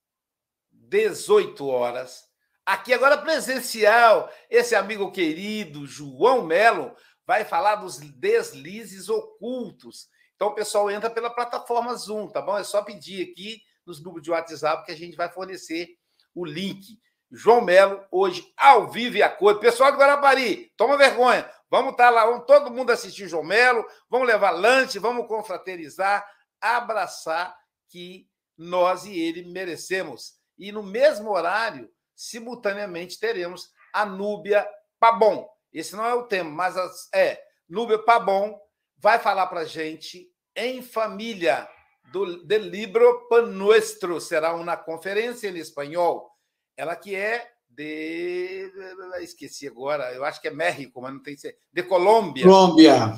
[0.72, 2.28] 18 horas.
[2.66, 6.94] Aqui agora presencial, esse amigo querido João Melo
[7.26, 10.10] vai falar dos deslizes ocultos.
[10.36, 12.58] Então o pessoal entra pela plataforma Zoom, tá bom?
[12.58, 15.98] É só pedir aqui nos grupos de WhatsApp que a gente vai fornecer
[16.36, 17.00] o link.
[17.32, 19.60] João Melo, hoje, ao vivo e a cor.
[19.60, 21.50] Pessoal de Guarapari, toma vergonha.
[21.70, 26.26] Vamos estar tá lá, vamos todo mundo assistir João Melo, vamos levar lanche, vamos confraternizar,
[26.62, 27.56] abraçar,
[27.90, 30.34] que nós e ele merecemos.
[30.58, 34.68] E no mesmo horário, simultaneamente, teremos a Núbia
[35.00, 35.48] Pabon.
[35.72, 36.76] Esse não é o tema, mas
[37.14, 38.60] é Núbia Pabon
[38.98, 41.70] vai falar para gente em família
[42.12, 44.20] do de Libro Pan Nuestro.
[44.20, 46.32] Será uma conferência em espanhol.
[46.78, 48.72] Ela que é de.
[49.20, 51.58] Esqueci agora, eu acho que é México, mas não tem que ser.
[51.74, 52.44] De Colômbia.
[52.46, 53.16] Colômbia.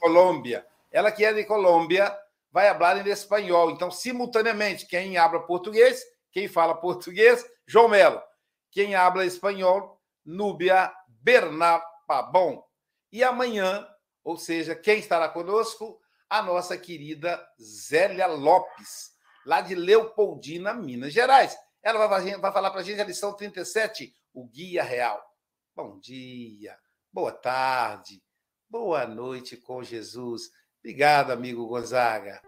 [0.00, 0.66] Colômbia.
[0.90, 2.12] Ela que é de Colômbia
[2.50, 3.70] vai falar em espanhol.
[3.70, 6.02] Então, simultaneamente, quem habla português,
[6.32, 8.20] quem fala português, João Melo.
[8.70, 12.62] Quem habla espanhol, Núbia Bernapabon.
[13.10, 13.86] E amanhã,
[14.24, 16.00] ou seja, quem estará conosco?
[16.28, 19.12] A nossa querida Zélia Lopes,
[19.44, 21.54] lá de Leopoldina, Minas Gerais.
[21.82, 25.20] Ela vai, vai falar para a gente a lição 37, o Guia Real.
[25.74, 26.78] Bom dia,
[27.12, 28.22] boa tarde,
[28.70, 30.50] boa noite com Jesus.
[30.78, 32.40] Obrigado, amigo Gonzaga.